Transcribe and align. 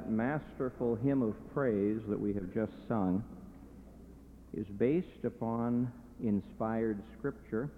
That 0.00 0.10
masterful 0.10 0.94
hymn 0.96 1.20
of 1.20 1.34
praise 1.52 2.00
that 2.08 2.18
we 2.18 2.32
have 2.32 2.54
just 2.54 2.72
sung 2.88 3.22
is 4.56 4.66
based 4.78 5.24
upon 5.24 5.92
inspired 6.24 6.98
scripture 7.18 7.68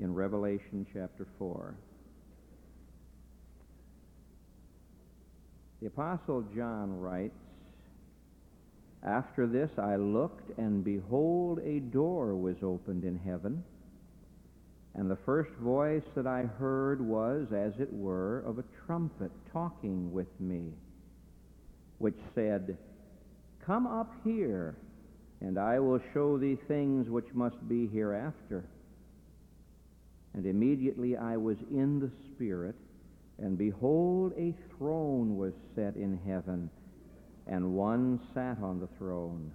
in 0.00 0.12
Revelation 0.12 0.84
chapter 0.92 1.26
4. 1.38 1.74
The 5.80 5.86
Apostle 5.86 6.44
John 6.54 6.98
writes, 6.98 7.38
After 9.04 9.46
this 9.46 9.70
I 9.78 9.96
looked, 9.96 10.58
and 10.58 10.82
behold, 10.82 11.60
a 11.64 11.78
door 11.78 12.34
was 12.34 12.56
opened 12.62 13.04
in 13.04 13.18
heaven. 13.18 13.62
And 14.94 15.08
the 15.08 15.18
first 15.24 15.52
voice 15.60 16.02
that 16.16 16.26
I 16.26 16.42
heard 16.42 17.00
was, 17.00 17.46
as 17.52 17.72
it 17.78 17.92
were, 17.92 18.40
of 18.40 18.58
a 18.58 18.64
trumpet 18.86 19.30
talking 19.52 20.12
with 20.12 20.28
me 20.40 20.72
which 21.98 22.18
said, 22.34 22.76
Come 23.64 23.86
up 23.86 24.12
here, 24.24 24.76
and 25.40 25.58
I 25.58 25.78
will 25.78 26.00
show 26.14 26.38
thee 26.38 26.58
things 26.68 27.08
which 27.08 27.32
must 27.34 27.68
be 27.68 27.86
hereafter. 27.86 28.64
And 30.34 30.46
immediately 30.46 31.16
I 31.16 31.36
was 31.36 31.56
in 31.70 31.98
the 31.98 32.10
Spirit, 32.30 32.76
and 33.38 33.56
behold, 33.58 34.32
a 34.36 34.54
throne 34.76 35.36
was 35.36 35.52
set 35.74 35.96
in 35.96 36.18
heaven, 36.26 36.70
and 37.46 37.74
one 37.74 38.20
sat 38.34 38.58
on 38.62 38.80
the 38.80 38.88
throne. 38.98 39.50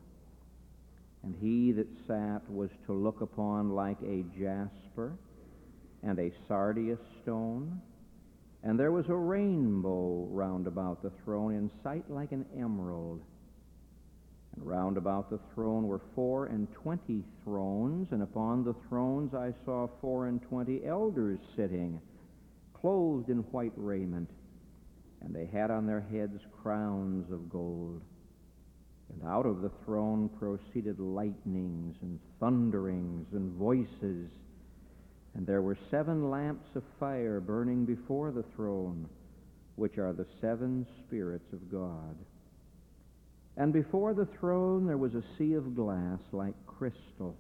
And 1.23 1.35
he 1.39 1.71
that 1.73 1.87
sat 2.07 2.41
was 2.49 2.69
to 2.87 2.93
look 2.93 3.21
upon 3.21 3.69
like 3.75 4.01
a 4.01 4.23
jasper 4.37 5.13
and 6.03 6.17
a 6.17 6.31
sardius 6.47 6.99
stone 7.21 7.79
and 8.63 8.79
there 8.79 8.91
was 8.91 9.09
a 9.09 9.15
rainbow 9.15 10.27
round 10.29 10.67
about 10.67 11.01
the 11.01 11.11
throne, 11.23 11.55
in 11.55 11.71
sight 11.83 12.09
like 12.09 12.31
an 12.31 12.45
emerald. 12.57 13.21
And 14.55 14.65
round 14.65 14.97
about 14.97 15.29
the 15.29 15.39
throne 15.55 15.87
were 15.87 16.01
four 16.13 16.47
and 16.47 16.71
twenty 16.73 17.23
thrones, 17.43 18.09
and 18.11 18.21
upon 18.21 18.63
the 18.63 18.75
thrones 18.87 19.33
I 19.33 19.53
saw 19.65 19.87
four 19.99 20.27
and 20.27 20.41
twenty 20.43 20.85
elders 20.85 21.39
sitting, 21.55 21.99
clothed 22.73 23.29
in 23.29 23.39
white 23.51 23.73
raiment, 23.75 24.29
and 25.21 25.33
they 25.33 25.45
had 25.45 25.71
on 25.71 25.87
their 25.87 26.01
heads 26.01 26.41
crowns 26.61 27.31
of 27.31 27.49
gold. 27.49 28.01
And 29.09 29.27
out 29.27 29.45
of 29.45 29.61
the 29.61 29.71
throne 29.85 30.29
proceeded 30.39 30.99
lightnings 30.99 31.95
and 32.01 32.19
thunderings 32.39 33.27
and 33.33 33.53
voices 33.53 34.29
and 35.35 35.47
there 35.47 35.61
were 35.61 35.77
seven 35.89 36.29
lamps 36.29 36.67
of 36.75 36.83
fire 36.99 37.39
burning 37.39 37.85
before 37.85 38.31
the 38.31 38.45
throne, 38.55 39.07
which 39.75 39.97
are 39.97 40.13
the 40.13 40.27
seven 40.41 40.85
spirits 40.99 41.53
of 41.53 41.71
God. 41.71 42.15
And 43.57 43.71
before 43.71 44.13
the 44.13 44.27
throne 44.39 44.87
there 44.87 44.97
was 44.97 45.15
a 45.15 45.23
sea 45.37 45.53
of 45.53 45.75
glass 45.75 46.19
like 46.31 46.55
crystal. 46.65 47.37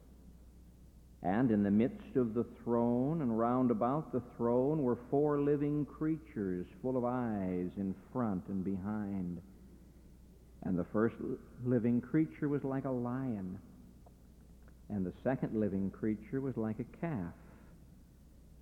And 1.23 1.51
in 1.51 1.63
the 1.63 1.71
midst 1.71 2.15
of 2.15 2.33
the 2.33 2.45
throne 2.63 3.21
and 3.21 3.37
round 3.37 3.69
about 3.69 4.11
the 4.11 4.23
throne 4.37 4.81
were 4.81 4.97
four 5.09 5.39
living 5.39 5.85
creatures 5.85 6.65
full 6.81 6.97
of 6.97 7.05
eyes 7.05 7.69
in 7.77 7.93
front 8.11 8.43
and 8.47 8.63
behind. 8.63 9.39
And 10.63 10.77
the 10.79 10.85
first 10.85 11.15
living 11.63 12.01
creature 12.01 12.49
was 12.49 12.63
like 12.63 12.85
a 12.85 12.91
lion, 12.91 13.59
and 14.89 15.05
the 15.05 15.13
second 15.23 15.59
living 15.59 15.91
creature 15.91 16.41
was 16.41 16.57
like 16.57 16.79
a 16.79 16.97
calf 16.99 17.33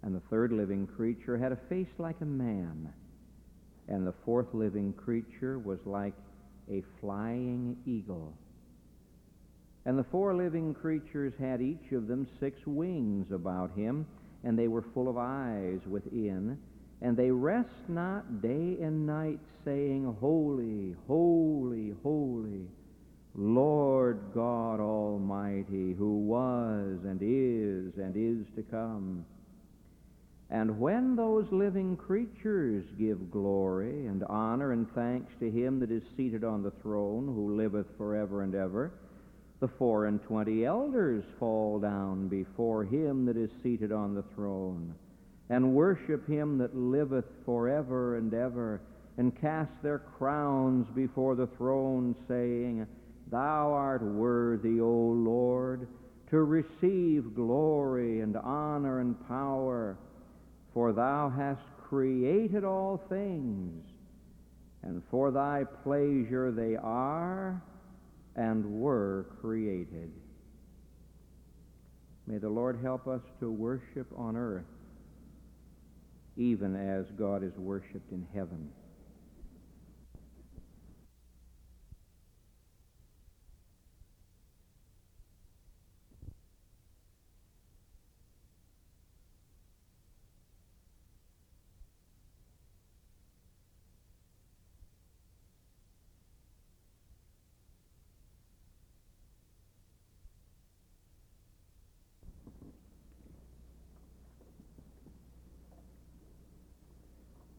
and 0.03 0.15
the 0.15 0.21
third 0.29 0.51
living 0.51 0.87
creature 0.87 1.37
had 1.37 1.51
a 1.51 1.59
face 1.67 1.93
like 1.97 2.21
a 2.21 2.25
man. 2.25 2.93
And 3.87 4.05
the 4.05 4.13
fourth 4.23 4.53
living 4.53 4.93
creature 4.93 5.59
was 5.59 5.79
like 5.85 6.13
a 6.71 6.83
flying 7.01 7.75
eagle. 7.85 8.33
And 9.85 9.97
the 9.97 10.05
four 10.05 10.35
living 10.35 10.73
creatures 10.73 11.33
had 11.39 11.61
each 11.61 11.91
of 11.91 12.07
them 12.07 12.27
six 12.39 12.59
wings 12.65 13.31
about 13.31 13.71
him, 13.75 14.05
and 14.43 14.57
they 14.57 14.67
were 14.67 14.85
full 14.93 15.09
of 15.09 15.17
eyes 15.17 15.79
within. 15.87 16.57
And 17.01 17.17
they 17.17 17.31
rest 17.31 17.69
not 17.87 18.41
day 18.41 18.77
and 18.81 19.07
night, 19.07 19.39
saying, 19.65 20.15
Holy, 20.19 20.95
holy, 21.07 21.93
holy, 22.03 22.67
Lord 23.35 24.19
God 24.33 24.79
Almighty, 24.79 25.93
who 25.93 26.19
was 26.19 26.99
and 27.05 27.19
is 27.21 27.97
and 27.97 28.15
is 28.15 28.45
to 28.55 28.63
come. 28.63 29.25
And 30.51 30.79
when 30.79 31.15
those 31.15 31.45
living 31.51 31.95
creatures 31.95 32.83
give 32.97 33.29
glory 33.29 34.07
and 34.07 34.23
honor 34.23 34.71
and 34.71 34.87
thanks 34.95 35.31
to 35.39 35.51
him 35.51 35.79
that 35.79 35.91
is 35.91 36.01
seated 36.17 36.43
on 36.43 36.63
the 36.63 36.73
throne, 36.81 37.27
who 37.27 37.55
liveth 37.55 37.85
forever 37.97 38.41
and 38.41 38.55
ever, 38.55 38.91
the 39.59 39.67
four 39.67 40.05
and 40.05 40.23
twenty 40.23 40.65
elders 40.65 41.23
fall 41.37 41.79
down 41.79 42.29
before 42.29 42.83
him 42.83 43.25
that 43.25 43.37
is 43.37 43.51
seated 43.61 43.91
on 43.91 44.15
the 44.15 44.23
throne, 44.33 44.95
and 45.49 45.75
worship 45.75 46.27
him 46.27 46.57
that 46.57 46.75
liveth 46.75 47.25
forever 47.45 48.17
and 48.17 48.33
ever, 48.33 48.81
and 49.17 49.39
cast 49.39 49.71
their 49.83 49.99
crowns 49.99 50.87
before 50.95 51.35
the 51.35 51.47
throne, 51.57 52.15
saying, 52.27 52.87
Thou 53.29 53.71
art 53.71 54.01
worthy, 54.01 54.79
O 54.79 54.89
Lord, 54.89 55.87
to 56.31 56.43
receive 56.43 57.35
glory 57.35 58.21
and 58.21 58.35
honor 58.37 59.01
and 59.01 59.27
power 59.27 59.97
for 60.73 60.93
thou 60.93 61.29
hast 61.29 61.61
created 61.87 62.63
all 62.63 63.01
things, 63.09 63.83
and 64.83 65.01
for 65.09 65.31
thy 65.31 65.63
pleasure 65.83 66.51
they 66.51 66.75
are 66.75 67.61
and 68.35 68.65
were 68.65 69.25
created. 69.41 70.11
May 72.27 72.37
the 72.37 72.49
Lord 72.49 72.79
help 72.81 73.07
us 73.07 73.21
to 73.39 73.51
worship 73.51 74.07
on 74.15 74.37
earth, 74.37 74.63
even 76.37 76.75
as 76.75 77.07
God 77.17 77.43
is 77.43 77.55
worshiped 77.57 78.11
in 78.11 78.25
heaven. 78.33 78.69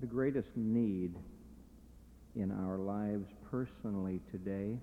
the 0.00 0.06
greatest 0.30 0.56
need 0.56 1.12
in 2.36 2.52
our 2.52 2.78
lives 2.78 3.26
personally 3.50 4.20
today, 4.30 4.78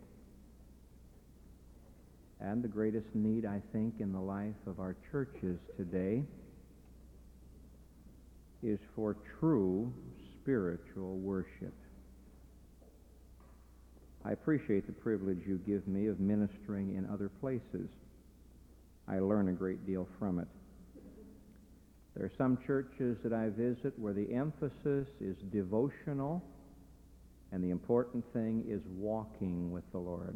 and 2.42 2.62
the 2.62 2.68
greatest 2.68 3.08
need, 3.14 3.46
I 3.46 3.62
think, 3.72 3.94
in 4.00 4.12
the 4.12 4.20
life 4.20 4.56
of 4.66 4.82
our 4.82 4.98
churches 5.10 5.58
today, 5.78 6.22
is 8.62 8.78
for 8.94 9.16
true 9.40 9.94
spiritual 10.34 11.16
worship. 11.20 11.74
I 14.26 14.34
appreciate 14.34 14.86
the 14.86 14.92
privilege 14.92 15.40
you 15.48 15.62
give 15.66 15.88
me 15.88 16.08
of 16.08 16.20
ministering 16.20 16.98
in 16.98 17.08
other 17.10 17.30
places. 17.40 17.88
I 19.08 19.20
learn 19.20 19.48
a 19.48 19.54
great 19.54 19.88
deal 19.88 20.10
from 20.20 20.40
it. 20.40 20.48
There 22.18 22.25
are 22.25 22.31
some 22.36 22.58
churches 22.66 23.16
that 23.24 23.31
I 23.31 23.50
visit 23.50 23.94
where 24.00 24.14
the 24.14 24.34
emphasis 24.34 25.08
is 25.22 25.38
devotional, 25.52 26.44
and 27.52 27.64
the 27.64 27.69
important 27.69 28.25
thing 28.34 28.66
is 28.68 28.81
walking 28.98 29.72
with 29.72 29.84
the 29.92 30.00
Lord. 30.00 30.36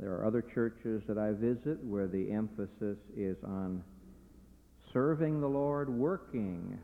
There 0.00 0.12
are 0.12 0.26
other 0.26 0.42
churches 0.42 1.04
that 1.06 1.16
I 1.16 1.30
visit 1.30 1.78
where 1.84 2.08
the 2.08 2.32
emphasis 2.32 2.98
is 3.16 3.36
on 3.44 3.84
serving 4.92 5.40
the 5.40 5.46
Lord, 5.46 5.88
working 5.88 6.76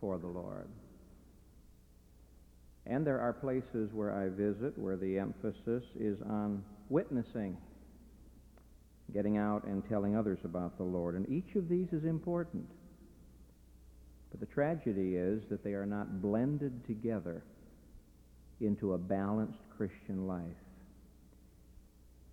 for 0.00 0.16
the 0.16 0.28
Lord. 0.28 0.68
And 2.86 3.06
there 3.06 3.20
are 3.20 3.34
places 3.34 3.90
where 3.92 4.16
I 4.16 4.30
visit 4.30 4.78
where 4.78 4.96
the 4.96 5.18
emphasis 5.18 5.84
is 6.00 6.16
on 6.22 6.64
witnessing, 6.88 7.58
getting 9.12 9.36
out 9.36 9.64
and 9.64 9.86
telling 9.88 10.16
others 10.16 10.38
about 10.44 10.76
the 10.76 10.84
Lord. 10.84 11.14
And 11.14 11.28
each 11.28 11.54
of 11.56 11.68
these 11.68 11.88
is 11.92 12.04
important. 12.04 12.66
But 14.30 14.40
the 14.40 14.46
tragedy 14.46 15.16
is 15.16 15.42
that 15.50 15.62
they 15.62 15.72
are 15.74 15.86
not 15.86 16.22
blended 16.22 16.86
together 16.86 17.42
into 18.60 18.94
a 18.94 18.98
balanced 18.98 19.58
Christian 19.76 20.26
life. 20.26 20.42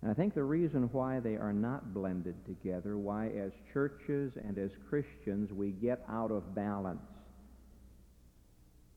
And 0.02 0.10
I 0.10 0.14
think 0.14 0.34
the 0.34 0.42
reason 0.42 0.88
why 0.92 1.20
they 1.20 1.36
are 1.36 1.52
not 1.52 1.92
blended 1.92 2.34
together, 2.46 2.96
why 2.96 3.26
as 3.28 3.52
churches 3.72 4.32
and 4.42 4.56
as 4.56 4.70
Christians 4.88 5.52
we 5.52 5.70
get 5.72 6.02
out 6.08 6.30
of 6.30 6.54
balance, 6.54 7.00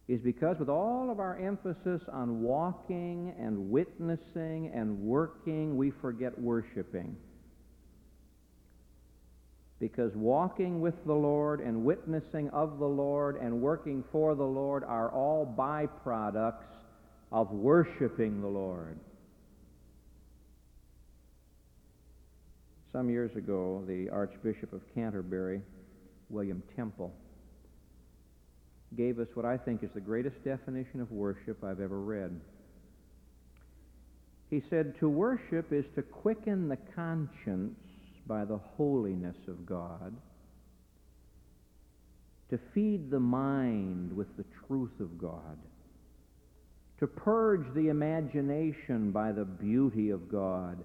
is 0.08 0.22
because 0.22 0.58
with 0.60 0.70
all 0.70 1.10
of 1.10 1.20
our 1.20 1.38
emphasis 1.38 2.02
on 2.12 2.42
walking 2.42 3.34
and 3.40 3.70
witnessing 3.70 4.72
and 4.74 5.00
working, 5.00 5.76
we 5.76 5.92
forget 6.02 6.40
worshiping. 6.40 7.16
Because 9.84 10.16
walking 10.16 10.80
with 10.80 10.94
the 11.06 11.14
Lord 11.14 11.60
and 11.60 11.84
witnessing 11.84 12.50
of 12.52 12.80
the 12.80 12.88
Lord 12.88 13.36
and 13.36 13.60
working 13.60 14.02
for 14.14 14.34
the 14.34 14.42
Lord 14.42 14.82
are 14.86 15.12
all 15.12 15.46
byproducts 15.46 16.72
of 17.34 17.52
worshiping 17.52 18.40
the 18.40 18.48
Lord. 18.48 18.98
Some 22.94 23.10
years 23.10 23.36
ago, 23.36 23.84
the 23.86 24.10
Archbishop 24.10 24.72
of 24.72 24.80
Canterbury, 24.96 25.62
William 26.30 26.64
Temple, 26.78 27.14
gave 28.96 29.20
us 29.20 29.28
what 29.34 29.46
I 29.46 29.58
think 29.58 29.84
is 29.84 29.90
the 29.94 30.00
greatest 30.00 30.42
definition 30.46 31.02
of 31.02 31.12
worship 31.12 31.62
I've 31.62 31.82
ever 31.82 32.00
read. 32.00 32.40
He 34.50 34.64
said, 34.70 34.96
To 35.02 35.10
worship 35.10 35.74
is 35.74 35.84
to 35.96 36.04
quicken 36.04 36.70
the 36.70 36.78
conscience 36.96 37.76
by 38.28 38.46
the 38.46 38.60
holiness 38.78 39.38
of 39.48 39.66
God, 39.66 40.16
to 42.50 42.60
feed 42.74 43.10
the 43.10 43.20
mind 43.20 44.16
with 44.16 44.36
the 44.38 44.46
truth 44.68 45.00
of 45.00 45.18
God, 45.18 45.58
to 47.00 47.08
purge 47.08 47.66
the 47.74 47.90
imagination 47.90 49.12
by 49.12 49.32
the 49.32 49.46
beauty 49.46 50.10
of 50.10 50.30
God, 50.30 50.78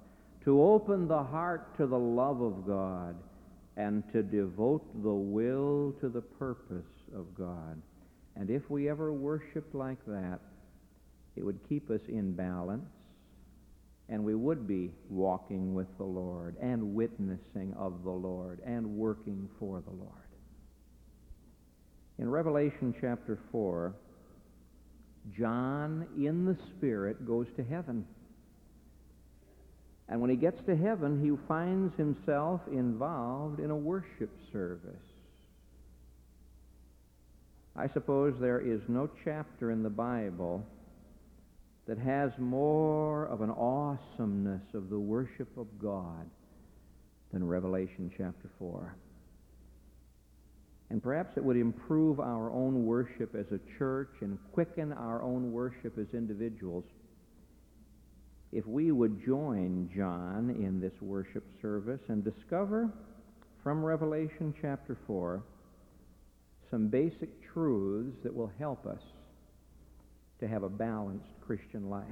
to 0.44 0.62
open 0.62 1.06
the 1.06 1.22
heart 1.22 1.76
to 1.76 1.86
the 1.86 1.98
love 1.98 2.40
of 2.40 2.66
God, 2.66 3.14
and 3.76 4.02
to 4.12 4.22
devote 4.22 4.84
the 5.02 5.14
will 5.14 5.94
to 6.00 6.08
the 6.08 6.22
purpose 6.22 6.84
of 7.14 7.34
God. 7.36 7.80
And 8.34 8.50
if 8.50 8.68
we 8.70 8.88
ever 8.88 9.12
worshiped 9.12 9.74
like 9.74 10.04
that, 10.06 10.40
it 11.36 11.44
would 11.44 11.60
keep 11.68 11.90
us 11.90 12.00
in 12.08 12.32
balance, 12.32 12.88
and 14.08 14.24
we 14.24 14.34
would 14.34 14.66
be 14.66 14.90
walking 15.10 15.74
with 15.74 15.86
the 15.98 16.04
Lord 16.04 16.56
and 16.60 16.94
witnessing 16.94 17.74
of 17.76 18.04
the 18.04 18.10
Lord 18.10 18.60
and 18.64 18.96
working 18.96 19.48
for 19.58 19.82
the 19.82 19.92
Lord. 19.92 20.12
In 22.18 22.30
Revelation 22.30 22.94
chapter 23.00 23.38
4, 23.52 23.94
John, 25.36 26.06
in 26.16 26.46
the 26.46 26.56
Spirit, 26.70 27.26
goes 27.26 27.46
to 27.56 27.64
heaven. 27.64 28.06
And 30.08 30.20
when 30.20 30.30
he 30.30 30.36
gets 30.36 30.60
to 30.66 30.74
heaven, 30.74 31.22
he 31.22 31.30
finds 31.46 31.94
himself 31.96 32.62
involved 32.72 33.60
in 33.60 33.70
a 33.70 33.76
worship 33.76 34.30
service. 34.52 34.94
I 37.76 37.88
suppose 37.92 38.34
there 38.40 38.60
is 38.60 38.80
no 38.88 39.08
chapter 39.22 39.70
in 39.70 39.82
the 39.82 39.90
Bible 39.90 40.64
that 41.88 41.98
has 41.98 42.30
more 42.38 43.24
of 43.28 43.40
an 43.40 43.50
awesomeness 43.50 44.62
of 44.74 44.90
the 44.90 44.98
worship 44.98 45.48
of 45.56 45.66
God 45.82 46.28
than 47.32 47.42
Revelation 47.42 48.12
chapter 48.16 48.50
4. 48.58 48.94
And 50.90 51.02
perhaps 51.02 51.36
it 51.36 51.44
would 51.44 51.56
improve 51.56 52.20
our 52.20 52.50
own 52.50 52.84
worship 52.84 53.34
as 53.34 53.46
a 53.52 53.78
church 53.78 54.10
and 54.20 54.38
quicken 54.52 54.92
our 54.92 55.22
own 55.22 55.50
worship 55.50 55.98
as 55.98 56.06
individuals 56.12 56.84
if 58.52 58.66
we 58.66 58.92
would 58.92 59.24
join 59.24 59.90
John 59.94 60.50
in 60.58 60.80
this 60.80 60.94
worship 61.00 61.44
service 61.60 62.00
and 62.08 62.24
discover 62.24 62.90
from 63.62 63.84
Revelation 63.84 64.54
chapter 64.60 64.96
4 65.06 65.42
some 66.70 66.88
basic 66.88 67.28
truths 67.52 68.16
that 68.22 68.34
will 68.34 68.52
help 68.58 68.86
us 68.86 69.00
to 70.40 70.48
have 70.48 70.62
a 70.62 70.68
balanced 70.68 71.26
Christian 71.46 71.90
life. 71.90 72.04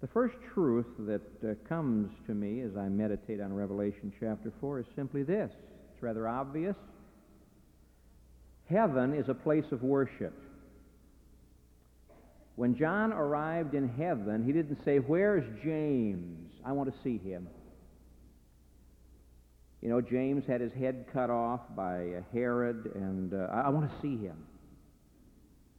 The 0.00 0.08
first 0.08 0.34
truth 0.52 0.86
that 0.98 1.22
uh, 1.48 1.54
comes 1.68 2.10
to 2.26 2.34
me 2.34 2.60
as 2.62 2.76
I 2.76 2.88
meditate 2.88 3.40
on 3.40 3.52
Revelation 3.52 4.12
chapter 4.18 4.52
4 4.60 4.80
is 4.80 4.86
simply 4.96 5.22
this. 5.22 5.52
It's 5.94 6.02
rather 6.02 6.26
obvious. 6.26 6.74
Heaven 8.68 9.14
is 9.14 9.28
a 9.28 9.34
place 9.34 9.70
of 9.70 9.82
worship. 9.82 10.34
When 12.56 12.76
John 12.76 13.12
arrived 13.12 13.74
in 13.74 13.88
heaven, 13.88 14.44
he 14.44 14.52
didn't 14.52 14.84
say, 14.84 14.98
Where's 14.98 15.44
James? 15.62 16.50
I 16.64 16.72
want 16.72 16.92
to 16.92 17.02
see 17.02 17.18
him. 17.18 17.48
You 19.80 19.88
know, 19.88 20.00
James 20.00 20.44
had 20.46 20.60
his 20.60 20.72
head 20.72 21.06
cut 21.12 21.30
off 21.30 21.60
by 21.76 22.22
Herod, 22.32 22.92
and 22.94 23.34
uh, 23.34 23.48
I, 23.52 23.62
I 23.62 23.68
want 23.70 23.90
to 23.90 24.00
see 24.00 24.16
him. 24.16 24.36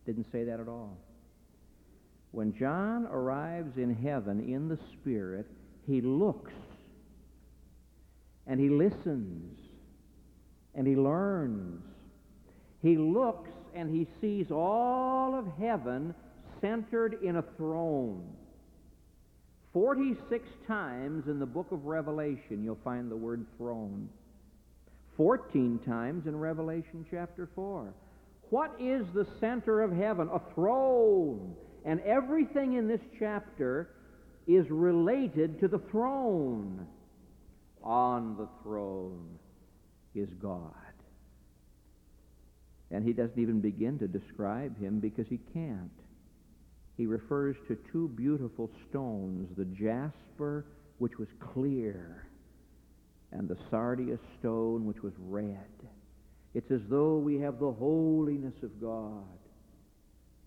Didn't 0.05 0.31
say 0.31 0.43
that 0.43 0.59
at 0.59 0.67
all. 0.67 0.97
When 2.31 2.57
John 2.57 3.05
arrives 3.05 3.77
in 3.77 3.93
heaven 3.95 4.39
in 4.39 4.67
the 4.67 4.79
Spirit, 4.93 5.45
he 5.85 6.01
looks 6.01 6.51
and 8.47 8.59
he 8.59 8.69
listens 8.69 9.59
and 10.75 10.87
he 10.87 10.95
learns. 10.95 11.83
He 12.81 12.97
looks 12.97 13.51
and 13.75 13.95
he 13.95 14.07
sees 14.19 14.51
all 14.51 15.35
of 15.35 15.47
heaven 15.59 16.13
centered 16.59 17.21
in 17.23 17.37
a 17.37 17.43
throne. 17.57 18.23
46 19.73 20.47
times 20.67 21.27
in 21.27 21.39
the 21.39 21.45
book 21.45 21.71
of 21.71 21.85
Revelation 21.85 22.63
you'll 22.63 22.79
find 22.83 23.09
the 23.09 23.15
word 23.15 23.45
throne. 23.57 24.09
14 25.17 25.79
times 25.85 26.25
in 26.25 26.35
Revelation 26.35 27.05
chapter 27.09 27.47
4. 27.55 27.93
What 28.53 28.75
is 28.79 29.03
the 29.15 29.25
center 29.39 29.81
of 29.81 29.91
heaven? 29.91 30.29
A 30.31 30.39
throne. 30.53 31.55
And 31.85 31.99
everything 32.01 32.73
in 32.73 32.87
this 32.87 33.01
chapter 33.17 33.89
is 34.45 34.69
related 34.69 35.59
to 35.61 35.67
the 35.67 35.79
throne. 35.89 36.85
On 37.83 38.37
the 38.37 38.47
throne 38.61 39.39
is 40.13 40.29
God. 40.39 40.71
And 42.91 43.03
he 43.03 43.11
doesn't 43.11 43.39
even 43.39 43.59
begin 43.59 43.97
to 43.97 44.07
describe 44.07 44.79
him 44.79 44.99
because 44.99 45.25
he 45.27 45.39
can't 45.51 45.89
he 46.95 47.07
refers 47.07 47.55
to 47.67 47.75
two 47.91 48.07
beautiful 48.09 48.69
stones, 48.87 49.49
the 49.57 49.65
jasper, 49.65 50.65
which 50.99 51.17
was 51.17 51.27
clear, 51.53 52.27
and 53.31 53.49
the 53.49 53.57
sardius 53.71 54.19
stone, 54.39 54.85
which 54.85 55.01
was 55.01 55.13
red. 55.17 55.72
It's 56.53 56.69
as 56.69 56.81
though 56.89 57.17
we 57.17 57.39
have 57.39 57.59
the 57.59 57.71
holiness 57.71 58.53
of 58.61 58.79
God 58.79 59.23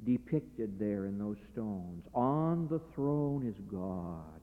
depicted 0.05 0.79
there 0.79 1.07
in 1.07 1.19
those 1.19 1.39
stones. 1.53 2.05
On 2.15 2.69
the 2.69 2.81
throne 2.95 3.47
is 3.47 3.57
God. 3.71 4.41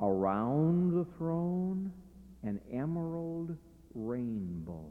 Around 0.00 0.92
the 0.94 1.06
throne, 1.18 1.92
an 2.42 2.60
emerald 2.72 3.56
rainbow. 3.94 4.90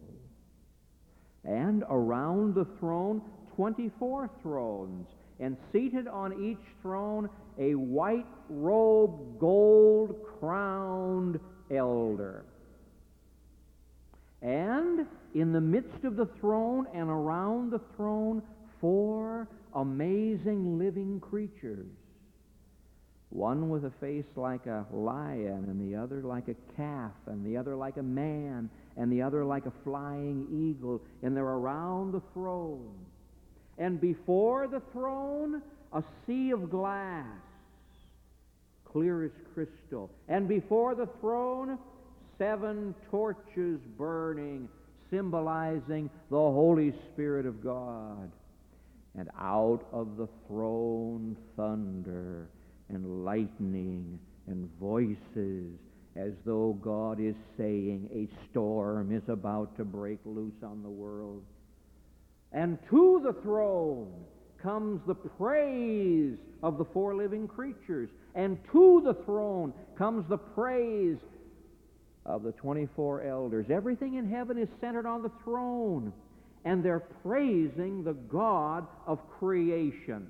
And 1.44 1.84
around 1.90 2.56
the 2.56 2.66
throne, 2.80 3.22
24 3.56 4.30
thrones, 4.42 5.08
and 5.40 5.58
seated 5.72 6.08
on 6.08 6.44
each 6.44 6.66
throne 6.82 7.30
a 7.60 7.76
white 7.76 8.26
robed, 8.50 9.40
gold 9.40 10.16
crowned 10.40 11.40
elder. 11.72 12.46
And 14.46 15.06
in 15.34 15.52
the 15.52 15.62
midst 15.62 16.04
of 16.04 16.16
the 16.16 16.28
throne 16.40 16.88
and 16.94 17.10
around 17.10 17.72
the 17.72 17.82
throne, 17.96 18.44
four 18.80 19.48
amazing 19.74 20.78
living 20.78 21.20
creatures. 21.20 21.88
One 23.30 23.70
with 23.70 23.84
a 23.86 23.92
face 24.00 24.26
like 24.36 24.66
a 24.68 24.86
lion, 24.94 25.66
and 25.68 25.92
the 25.92 25.98
other 25.98 26.22
like 26.22 26.48
a 26.48 26.56
calf, 26.78 27.12
and 27.26 27.46
the 27.46 27.58
other 27.58 27.76
like 27.76 27.98
a 27.98 28.04
man, 28.04 28.70
and 28.96 29.12
the 29.12 29.22
other 29.22 29.44
like 29.44 29.66
a 29.66 29.74
flying 29.84 30.48
eagle, 30.52 31.02
and 31.22 31.36
they're 31.36 31.44
around 31.44 32.14
the 32.14 32.22
throne 32.34 32.94
and 33.78 34.00
before 34.00 34.68
the 34.68 34.82
throne 34.94 35.62
a 35.94 36.04
sea 36.26 36.52
of 36.52 36.70
glass, 36.70 37.26
clear 38.86 39.26
as 39.26 39.32
crystal. 39.54 40.10
And 40.28 40.48
before 40.48 40.96
the 40.96 41.08
throne, 41.20 41.78
seven 42.38 42.96
torches 43.10 43.80
burning, 43.98 44.68
symbolizing 45.10 46.10
the 46.30 46.36
Holy 46.36 46.94
Spirit 47.12 47.46
of 47.46 47.64
God. 47.64 48.32
And 49.18 49.30
out 49.40 49.86
of 49.94 50.18
the 50.18 50.28
throne, 50.48 51.38
thunder 51.56 52.50
and 52.90 53.24
lightning 53.24 54.20
and 54.48 54.70
voices, 54.80 55.80
as 56.16 56.34
though 56.46 56.78
God 56.82 57.20
is 57.20 57.36
saying 57.58 58.10
a 58.14 58.28
storm 58.50 59.16
is 59.16 59.24
about 59.28 59.76
to 59.78 59.86
break 59.86 60.20
loose 60.26 60.64
on 60.64 60.84
the 60.84 60.90
world. 60.90 61.44
And 62.52 62.78
to 62.90 63.22
the 63.24 63.34
throne 63.42 64.12
comes 64.62 65.02
the 65.06 65.16
praise 65.16 66.38
of 66.64 66.78
the 66.78 66.86
four 66.86 67.16
living 67.16 67.48
creatures. 67.48 68.10
And 68.34 68.58
to 68.72 69.02
the 69.04 69.14
throne 69.26 69.74
comes 69.98 70.28
the 70.30 70.38
praise 70.38 71.18
of 72.26 72.44
the 72.44 72.52
24 72.54 73.24
elders. 73.24 73.68
Everything 73.70 74.16
in 74.16 74.30
heaven 74.30 74.58
is 74.58 74.70
centered 74.82 75.06
on 75.06 75.22
the 75.22 75.32
throne. 75.44 76.12
And 76.64 76.84
they're 76.84 77.08
praising 77.24 78.04
the 78.04 78.14
God 78.14 78.88
of 79.06 79.20
creation. 79.40 80.28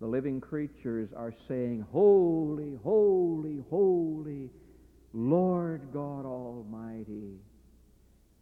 The 0.00 0.06
living 0.06 0.40
creatures 0.40 1.08
are 1.16 1.34
saying, 1.48 1.86
Holy, 1.92 2.78
holy, 2.82 3.62
holy, 3.70 4.50
Lord 5.12 5.82
God 5.92 6.24
Almighty. 6.24 7.38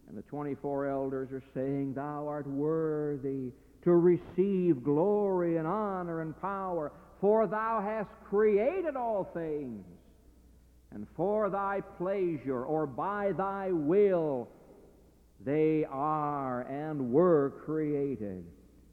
And 0.07 0.17
the 0.17 0.21
24 0.23 0.87
elders 0.87 1.29
are 1.31 1.43
saying, 1.53 1.93
Thou 1.93 2.27
art 2.27 2.47
worthy 2.47 3.51
to 3.83 3.91
receive 3.91 4.83
glory 4.83 5.57
and 5.57 5.67
honor 5.67 6.21
and 6.21 6.39
power, 6.41 6.91
for 7.21 7.47
thou 7.47 7.81
hast 7.81 8.09
created 8.29 8.95
all 8.95 9.29
things, 9.33 9.85
and 10.91 11.07
for 11.15 11.49
thy 11.49 11.81
pleasure 11.97 12.63
or 12.63 12.87
by 12.87 13.31
thy 13.31 13.71
will 13.71 14.49
they 15.45 15.85
are 15.89 16.61
and 16.61 17.11
were 17.11 17.53
created. 17.65 18.43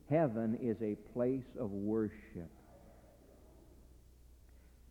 Heaven 0.09 0.59
is 0.63 0.77
a 0.81 0.95
place 1.13 1.57
of 1.59 1.71
worship. 1.73 2.51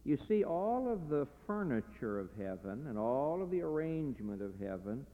You 0.03 0.19
see, 0.27 0.43
all 0.43 0.91
of 0.91 1.09
the 1.09 1.27
furniture 1.47 2.19
of 2.19 2.29
heaven 2.37 2.85
and 2.87 2.97
all 2.97 3.41
of 3.41 3.49
the 3.49 3.61
arrangement 3.61 4.41
of 4.41 4.53
heaven 4.59 5.05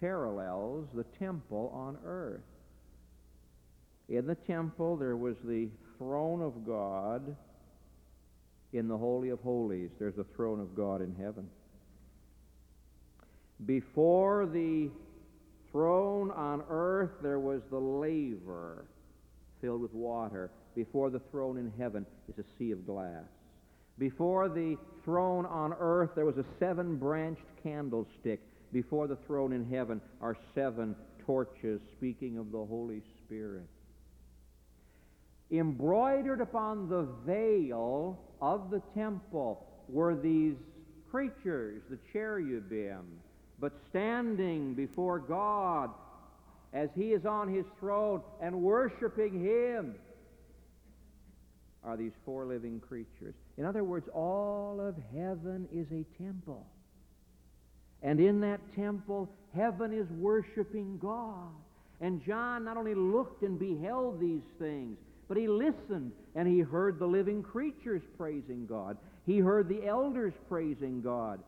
parallels 0.00 0.88
the 0.94 1.04
temple 1.18 1.70
on 1.72 1.98
earth. 2.04 2.40
In 4.08 4.26
the 4.26 4.34
temple, 4.34 4.96
there 4.96 5.16
was 5.16 5.36
the 5.44 5.68
throne 5.98 6.40
of 6.40 6.66
God. 6.66 7.36
In 8.76 8.88
the 8.88 8.98
Holy 8.98 9.30
of 9.30 9.40
Holies, 9.40 9.88
there's 9.98 10.16
the 10.16 10.26
throne 10.36 10.60
of 10.60 10.76
God 10.76 11.00
in 11.00 11.14
heaven. 11.14 11.48
Before 13.64 14.44
the 14.44 14.90
throne 15.72 16.30
on 16.30 16.62
earth, 16.68 17.12
there 17.22 17.38
was 17.38 17.62
the 17.70 17.80
laver 17.80 18.84
filled 19.62 19.80
with 19.80 19.94
water. 19.94 20.50
Before 20.74 21.08
the 21.08 21.22
throne 21.30 21.56
in 21.56 21.72
heaven 21.78 22.04
is 22.28 22.38
a 22.38 22.44
sea 22.58 22.70
of 22.70 22.84
glass. 22.84 23.24
Before 23.98 24.50
the 24.50 24.76
throne 25.06 25.46
on 25.46 25.72
earth, 25.80 26.10
there 26.14 26.26
was 26.26 26.36
a 26.36 26.44
seven 26.58 26.96
branched 26.96 27.46
candlestick 27.62 28.40
before 28.74 29.06
the 29.06 29.16
throne 29.26 29.54
in 29.54 29.64
heaven 29.70 30.02
are 30.20 30.36
seven 30.54 30.94
torches 31.24 31.80
speaking 31.96 32.36
of 32.36 32.52
the 32.52 32.62
Holy 32.62 33.00
Spirit. 33.24 33.68
Embroidered 35.50 36.40
upon 36.40 36.88
the 36.88 37.06
veil 37.24 38.18
of 38.40 38.70
the 38.70 38.82
temple 38.94 39.64
were 39.88 40.14
these 40.14 40.56
creatures, 41.10 41.82
the 41.88 41.98
cherubim, 42.12 43.04
but 43.60 43.72
standing 43.88 44.74
before 44.74 45.18
God 45.18 45.90
as 46.72 46.90
He 46.94 47.12
is 47.12 47.24
on 47.24 47.48
His 47.52 47.64
throne 47.78 48.22
and 48.40 48.60
worshiping 48.62 49.44
Him 49.44 49.94
are 51.84 51.96
these 51.96 52.12
four 52.24 52.44
living 52.44 52.80
creatures. 52.80 53.34
In 53.56 53.64
other 53.64 53.84
words, 53.84 54.08
all 54.12 54.80
of 54.80 54.96
heaven 55.14 55.68
is 55.72 55.86
a 55.92 56.04
temple. 56.20 56.66
And 58.02 58.20
in 58.20 58.40
that 58.40 58.60
temple, 58.74 59.30
heaven 59.54 59.92
is 59.92 60.08
worshiping 60.10 60.98
God. 60.98 61.52
And 62.00 62.22
John 62.26 62.64
not 62.64 62.76
only 62.76 62.94
looked 62.94 63.42
and 63.42 63.58
beheld 63.58 64.20
these 64.20 64.42
things, 64.58 64.98
but 65.28 65.36
he 65.36 65.48
listened 65.48 66.12
and 66.34 66.46
he 66.46 66.60
heard 66.60 66.98
the 66.98 67.06
living 67.06 67.42
creatures 67.42 68.02
praising 68.16 68.66
God. 68.66 68.96
He 69.26 69.38
heard 69.38 69.68
the 69.68 69.86
elders 69.86 70.34
praising 70.48 71.02
God. 71.02 71.40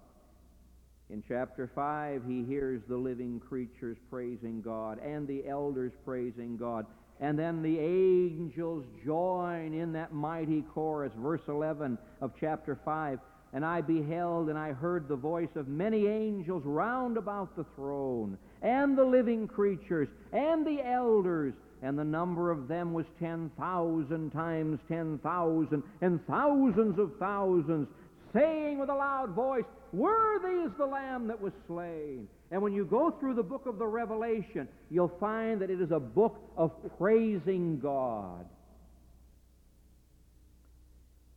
In 1.11 1.23
chapter 1.27 1.71
5, 1.75 2.23
he 2.27 2.45
hears 2.45 2.83
the 2.87 2.97
living 2.97 3.41
creatures 3.41 3.97
praising 4.11 4.61
God 4.61 4.99
and 4.99 5.27
the 5.27 5.47
elders 5.49 5.93
praising 6.05 6.57
God. 6.57 6.87
And 7.21 7.39
then 7.39 7.63
the 7.63 7.79
angels 7.79 8.85
join 9.05 9.75
in 9.75 9.93
that 9.93 10.13
mighty 10.13 10.63
chorus, 10.75 11.13
verse 11.17 11.41
11 11.49 11.99
of 12.21 12.33
chapter 12.39 12.79
5. 12.85 13.19
And 13.55 13.65
I 13.65 13.81
beheld 13.81 14.51
and 14.51 14.59
I 14.59 14.73
heard 14.73 15.09
the 15.09 15.17
voice 15.17 15.49
of 15.57 15.69
many 15.69 16.07
angels 16.07 16.63
round 16.67 17.17
about 17.17 17.57
the 17.57 17.65
throne, 17.75 18.37
and 18.61 18.97
the 18.97 19.05
living 19.05 19.49
creatures, 19.49 20.09
and 20.33 20.67
the 20.67 20.87
elders, 20.87 21.55
and 21.83 21.99
the 21.99 22.05
number 22.05 22.51
of 22.51 22.69
them 22.69 22.93
was 22.93 23.07
ten 23.21 23.51
thousand 23.59 24.31
times 24.31 24.79
ten 24.89 25.19
thousand, 25.19 25.83
and 26.01 26.25
thousands 26.27 26.99
of 26.99 27.13
thousands, 27.19 27.89
saying 28.33 28.79
with 28.79 28.89
a 28.89 28.95
loud 28.95 29.31
voice, 29.31 29.65
Worthy 29.93 30.67
is 30.67 30.73
the 30.77 30.87
Lamb 30.87 31.29
that 31.29 31.41
was 31.41 31.53
slain. 31.67 32.29
And 32.51 32.63
when 32.63 32.73
you 32.73 32.85
go 32.85 33.11
through 33.11 33.35
the 33.35 33.43
book 33.43 33.67
of 33.67 33.79
the 33.79 33.87
Revelation, 33.87 34.69
you'll 34.91 35.13
find 35.21 35.61
that 35.61 35.71
it 35.71 35.81
is 35.81 35.91
a 35.91 36.01
book 36.01 36.37
of 36.57 36.73
praising 36.99 37.79
God. 37.79 38.47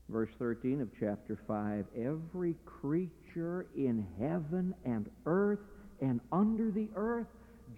Verse 0.10 0.30
13 0.40 0.82
of 0.82 0.90
chapter 1.00 1.40
5 1.48 1.86
Every 1.98 2.56
creature 2.66 3.68
in 3.76 4.06
heaven 4.20 4.74
and 4.84 5.10
earth 5.26 5.60
and 6.02 6.20
under 6.32 6.72
the 6.72 6.90
earth 6.96 7.28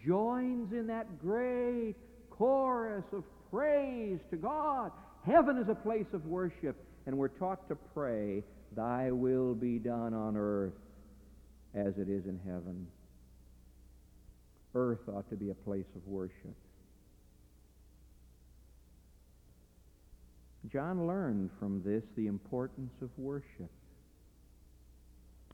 joins 0.03 0.71
in 0.73 0.87
that 0.87 1.19
great 1.19 1.95
chorus 2.37 3.05
of 3.11 3.23
praise 3.51 4.19
to 4.29 4.35
God. 4.35 4.91
Heaven 5.25 5.57
is 5.57 5.69
a 5.69 5.75
place 5.75 6.07
of 6.13 6.25
worship, 6.25 6.75
and 7.05 7.17
we're 7.17 7.27
taught 7.27 7.67
to 7.69 7.75
pray, 7.93 8.43
Thy 8.75 9.11
will 9.11 9.53
be 9.53 9.77
done 9.77 10.13
on 10.13 10.35
earth 10.35 10.73
as 11.75 11.97
it 11.97 12.09
is 12.09 12.25
in 12.25 12.39
heaven. 12.45 12.87
Earth 14.75 15.07
ought 15.07 15.29
to 15.29 15.35
be 15.35 15.51
a 15.51 15.53
place 15.53 15.85
of 15.95 16.07
worship. 16.07 16.55
John 20.71 21.05
learned 21.05 21.51
from 21.59 21.83
this 21.83 22.03
the 22.15 22.27
importance 22.27 22.93
of 23.01 23.09
worship. 23.17 23.69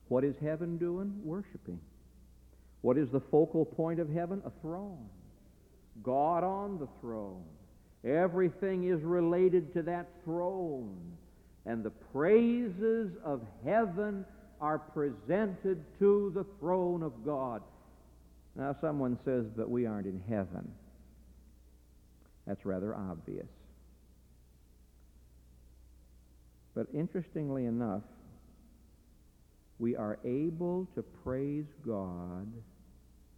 What 0.08 0.24
is 0.24 0.34
heaven 0.42 0.78
doing? 0.78 1.20
Worshiping. 1.22 1.80
What 2.80 2.96
is 2.96 3.08
the 3.10 3.20
focal 3.20 3.64
point 3.64 4.00
of 4.00 4.08
heaven? 4.08 4.40
A 4.46 4.50
throne. 4.62 5.08
God 6.02 6.44
on 6.44 6.78
the 6.78 6.88
throne. 7.00 7.44
Everything 8.04 8.88
is 8.88 9.02
related 9.02 9.72
to 9.74 9.82
that 9.82 10.08
throne. 10.24 10.96
And 11.66 11.84
the 11.84 11.90
praises 11.90 13.12
of 13.24 13.42
heaven 13.64 14.24
are 14.60 14.78
presented 14.78 15.84
to 15.98 16.32
the 16.34 16.44
throne 16.58 17.02
of 17.02 17.24
God. 17.24 17.62
Now, 18.56 18.74
someone 18.80 19.18
says, 19.24 19.46
but 19.56 19.70
we 19.70 19.86
aren't 19.86 20.06
in 20.06 20.22
heaven. 20.28 20.70
That's 22.46 22.64
rather 22.64 22.94
obvious. 22.94 23.46
But 26.74 26.86
interestingly 26.94 27.66
enough, 27.66 28.02
we 29.78 29.96
are 29.96 30.18
able 30.24 30.86
to 30.94 31.02
praise 31.02 31.66
God 31.86 32.46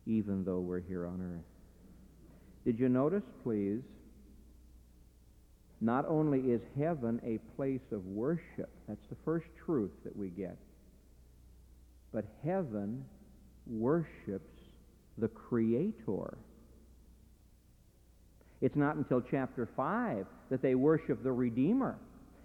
even 0.07 0.45
though 0.45 0.61
we're 0.61 0.81
here 0.81 1.07
on 1.07 1.21
earth. 1.21 1.52
Did 2.65 2.79
you 2.79 2.89
notice, 2.89 3.25
please? 3.43 3.83
Not 5.81 6.07
only 6.09 6.39
is 6.41 6.61
heaven 6.79 7.21
a 7.25 7.39
place 7.57 7.81
of 7.91 8.07
worship, 8.07 8.71
that's 8.87 9.05
the 9.11 9.17
first 9.25 9.47
truth 9.65 9.91
that 10.05 10.17
we 10.17 10.29
get, 10.29 10.57
but 12.13 12.25
heaven 12.45 13.05
worships 13.67 14.61
the 15.19 15.29
Creator. 15.29 16.39
It's 18.61 18.77
not 18.77 18.95
until 18.95 19.21
chapter 19.21 19.69
5 19.77 20.25
that 20.51 20.63
they 20.63 20.77
worship 20.77 21.23
the 21.25 21.33
Redeemer. 21.33 21.99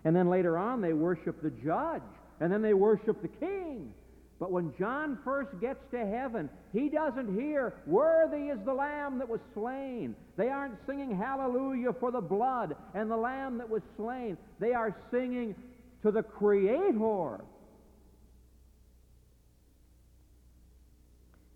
And 0.04 0.16
then 0.16 0.30
later 0.30 0.58
on, 0.58 0.82
they 0.82 0.94
worship 0.94 1.42
the 1.44 1.52
judge. 1.52 2.02
And 2.40 2.52
then 2.52 2.62
they 2.62 2.74
worship 2.74 3.22
the 3.22 3.28
king. 3.28 3.94
But 4.40 4.52
when 4.52 4.74
John 4.78 5.18
first 5.24 5.50
gets 5.60 5.80
to 5.92 6.06
heaven, 6.06 6.50
he 6.72 6.90
doesn't 6.90 7.40
hear, 7.40 7.74
Worthy 7.88 8.50
is 8.50 8.60
the 8.66 8.74
Lamb 8.74 9.18
that 9.18 9.28
was 9.28 9.40
slain. 9.56 10.16
They 10.36 10.50
aren't 10.50 10.76
singing 10.86 11.18
Hallelujah 11.18 11.94
for 12.00 12.12
the 12.12 12.22
blood 12.22 12.76
and 12.94 13.10
the 13.10 13.18
Lamb 13.18 13.58
that 13.58 13.70
was 13.70 13.82
slain. 13.96 14.38
They 14.60 14.74
are 14.74 14.96
singing 15.10 15.56
to 16.04 16.12
the 16.12 16.22
Creator. 16.22 17.42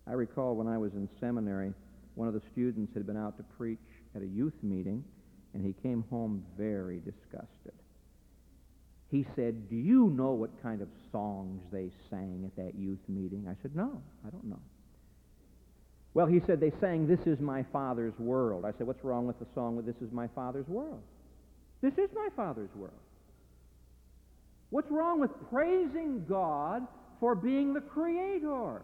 I 0.06 0.12
recall 0.12 0.56
when 0.56 0.66
I 0.66 0.78
was 0.78 0.92
in 0.94 1.08
seminary, 1.20 1.72
one 2.16 2.26
of 2.26 2.34
the 2.34 2.42
students 2.52 2.92
had 2.94 3.06
been 3.06 3.16
out 3.16 3.36
to 3.36 3.44
preach 3.56 3.78
at 4.16 4.22
a 4.22 4.26
youth 4.26 4.56
meeting, 4.62 5.04
and 5.54 5.64
he 5.64 5.72
came 5.82 6.04
home 6.10 6.44
very 6.58 7.00
disgusted. 7.00 7.72
He 9.12 9.26
said, 9.36 9.68
Do 9.68 9.76
you 9.76 10.08
know 10.16 10.32
what 10.32 10.50
kind 10.62 10.80
of 10.80 10.88
songs 11.12 11.60
they 11.70 11.90
sang 12.08 12.44
at 12.46 12.56
that 12.56 12.74
youth 12.74 12.98
meeting? 13.08 13.46
I 13.46 13.54
said, 13.60 13.76
No, 13.76 14.00
I 14.26 14.30
don't 14.30 14.44
know. 14.44 14.58
Well, 16.14 16.24
he 16.24 16.40
said, 16.46 16.60
They 16.60 16.72
sang, 16.80 17.06
This 17.06 17.20
is 17.26 17.38
my 17.38 17.62
Father's 17.74 18.18
world. 18.18 18.64
I 18.64 18.72
said, 18.78 18.86
What's 18.86 19.04
wrong 19.04 19.26
with 19.26 19.38
the 19.38 19.46
song 19.54 19.76
with 19.76 19.84
This 19.84 20.00
is 20.00 20.10
my 20.12 20.28
Father's 20.28 20.66
world? 20.66 21.02
This 21.82 21.92
is 21.98 22.08
my 22.14 22.28
Father's 22.34 22.74
world. 22.74 22.94
What's 24.70 24.90
wrong 24.90 25.20
with 25.20 25.30
praising 25.50 26.24
God 26.26 26.86
for 27.20 27.34
being 27.34 27.74
the 27.74 27.82
Creator? 27.82 28.80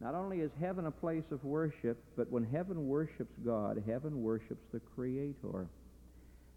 Not 0.00 0.14
only 0.16 0.40
is 0.40 0.50
heaven 0.60 0.86
a 0.86 0.90
place 0.90 1.30
of 1.30 1.44
worship, 1.44 2.02
but 2.16 2.28
when 2.28 2.44
heaven 2.44 2.88
worships 2.88 3.34
God, 3.44 3.80
heaven 3.86 4.20
worships 4.20 4.64
the 4.72 4.80
Creator. 4.96 5.68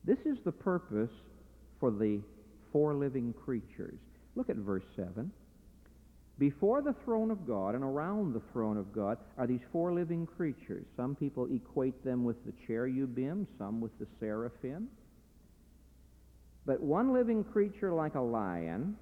This 0.04 0.18
is 0.26 0.40
the 0.44 0.52
purpose 0.52 1.12
for 1.82 1.92
the 1.92 2.22
four 2.72 2.94
living 2.94 3.34
creatures. 3.34 4.00
Look 4.36 4.50
at 4.50 4.56
verse 4.56 4.86
7. 4.96 5.30
Before 6.40 6.82
the 6.82 6.96
throne 7.04 7.30
of 7.30 7.46
God 7.46 7.76
and 7.76 7.84
around 7.84 8.34
the 8.34 8.42
throne 8.54 8.78
of 8.78 8.94
God 8.94 9.18
are 9.38 9.46
these 9.46 9.60
four 9.74 9.92
living 9.92 10.26
creatures. 10.26 10.86
Some 10.96 11.16
people 11.16 11.50
equate 11.54 12.06
them 12.06 12.24
with 12.24 12.38
the 12.46 12.54
cherubim, 12.66 13.46
some 13.58 13.82
with 13.82 13.92
the 14.00 14.08
seraphim. 14.22 14.88
But 16.66 16.82
one 16.82 17.12
living 17.12 17.44
creature 17.44 17.92
like 17.92 18.16
a 18.16 18.22
lion, 18.22 18.96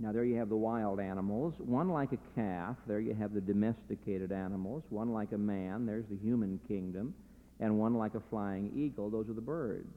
now, 0.00 0.12
there 0.12 0.24
you 0.24 0.36
have 0.36 0.48
the 0.48 0.56
wild 0.56 1.00
animals. 1.00 1.54
One 1.58 1.88
like 1.88 2.12
a 2.12 2.18
calf. 2.36 2.76
There 2.86 3.00
you 3.00 3.14
have 3.14 3.34
the 3.34 3.40
domesticated 3.40 4.30
animals. 4.30 4.84
One 4.90 5.12
like 5.12 5.32
a 5.32 5.38
man. 5.38 5.86
There's 5.86 6.06
the 6.08 6.16
human 6.16 6.60
kingdom. 6.68 7.14
And 7.58 7.78
one 7.78 7.94
like 7.94 8.14
a 8.14 8.22
flying 8.30 8.70
eagle. 8.76 9.10
Those 9.10 9.28
are 9.28 9.32
the 9.32 9.40
birds. 9.40 9.92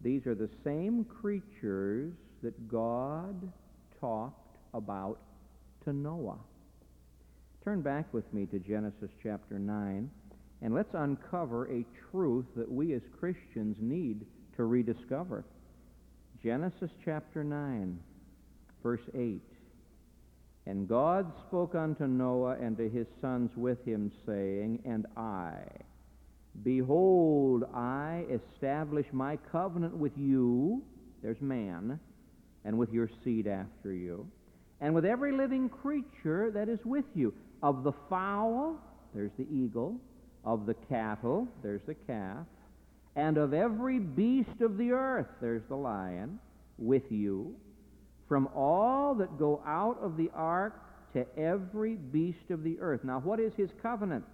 These 0.00 0.26
are 0.26 0.34
the 0.34 0.50
same 0.64 1.04
creatures 1.04 2.12
that 2.42 2.68
God 2.68 3.50
talked 4.00 4.56
about 4.74 5.18
to 5.84 5.92
Noah. 5.92 6.38
Turn 7.64 7.80
back 7.80 8.12
with 8.12 8.32
me 8.32 8.46
to 8.46 8.58
Genesis 8.58 9.10
chapter 9.22 9.58
9, 9.58 10.10
and 10.62 10.74
let's 10.74 10.94
uncover 10.94 11.70
a 11.72 11.84
truth 12.10 12.46
that 12.56 12.70
we 12.70 12.92
as 12.92 13.02
Christians 13.18 13.76
need 13.80 14.24
to 14.56 14.64
rediscover. 14.64 15.44
Genesis 16.42 16.90
chapter 17.04 17.42
9. 17.42 17.98
Verse 18.82 19.00
8 19.16 19.40
And 20.66 20.88
God 20.88 21.32
spoke 21.48 21.74
unto 21.74 22.06
Noah 22.06 22.56
and 22.60 22.76
to 22.76 22.88
his 22.88 23.06
sons 23.20 23.50
with 23.56 23.84
him, 23.84 24.12
saying, 24.24 24.80
And 24.84 25.06
I, 25.16 25.54
behold, 26.62 27.64
I 27.74 28.24
establish 28.30 29.06
my 29.12 29.36
covenant 29.50 29.96
with 29.96 30.12
you, 30.16 30.82
there's 31.22 31.40
man, 31.40 31.98
and 32.64 32.78
with 32.78 32.92
your 32.92 33.08
seed 33.24 33.46
after 33.46 33.92
you, 33.92 34.26
and 34.80 34.94
with 34.94 35.04
every 35.04 35.32
living 35.32 35.68
creature 35.68 36.50
that 36.50 36.68
is 36.68 36.80
with 36.84 37.06
you. 37.14 37.32
Of 37.62 37.84
the 37.84 37.92
fowl, 38.10 38.78
there's 39.14 39.32
the 39.38 39.46
eagle, 39.50 39.96
of 40.44 40.66
the 40.66 40.74
cattle, 40.88 41.48
there's 41.62 41.82
the 41.86 41.94
calf, 41.94 42.46
and 43.14 43.38
of 43.38 43.54
every 43.54 43.98
beast 43.98 44.60
of 44.60 44.76
the 44.76 44.92
earth, 44.92 45.28
there's 45.40 45.62
the 45.68 45.76
lion, 45.76 46.38
with 46.78 47.10
you 47.10 47.56
from 48.28 48.48
all 48.54 49.14
that 49.14 49.38
go 49.38 49.62
out 49.66 49.98
of 50.02 50.16
the 50.16 50.30
ark 50.34 50.74
to 51.12 51.26
every 51.38 51.94
beast 51.94 52.50
of 52.50 52.62
the 52.62 52.78
earth. 52.80 53.04
Now, 53.04 53.20
what 53.20 53.40
is 53.40 53.54
his 53.54 53.70
covenant? 53.82 54.24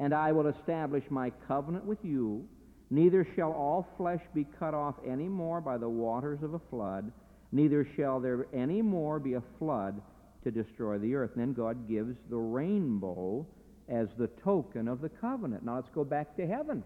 And 0.00 0.14
I 0.14 0.32
will 0.32 0.48
establish 0.48 1.04
my 1.10 1.30
covenant 1.46 1.84
with 1.84 1.98
you. 2.02 2.48
Neither 2.90 3.24
shall 3.36 3.52
all 3.52 3.86
flesh 3.96 4.22
be 4.34 4.46
cut 4.58 4.74
off 4.74 4.96
any 5.06 5.28
more 5.28 5.60
by 5.60 5.78
the 5.78 5.88
waters 5.88 6.42
of 6.42 6.54
a 6.54 6.60
flood, 6.70 7.12
neither 7.52 7.86
shall 7.96 8.18
there 8.18 8.46
any 8.52 8.82
more 8.82 9.20
be 9.20 9.34
a 9.34 9.42
flood 9.58 10.00
to 10.42 10.50
destroy 10.50 10.98
the 10.98 11.14
earth. 11.14 11.32
And 11.34 11.42
then 11.42 11.52
God 11.52 11.86
gives 11.86 12.16
the 12.30 12.36
rainbow 12.36 13.46
as 13.88 14.08
the 14.18 14.28
token 14.42 14.88
of 14.88 15.02
the 15.02 15.08
covenant. 15.08 15.64
Now 15.64 15.76
let's 15.76 15.90
go 15.94 16.02
back 16.02 16.34
to 16.36 16.46
heaven. 16.46 16.82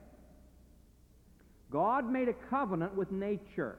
God 1.71 2.11
made 2.11 2.29
a 2.29 2.35
covenant 2.51 2.95
with 2.95 3.11
nature. 3.13 3.79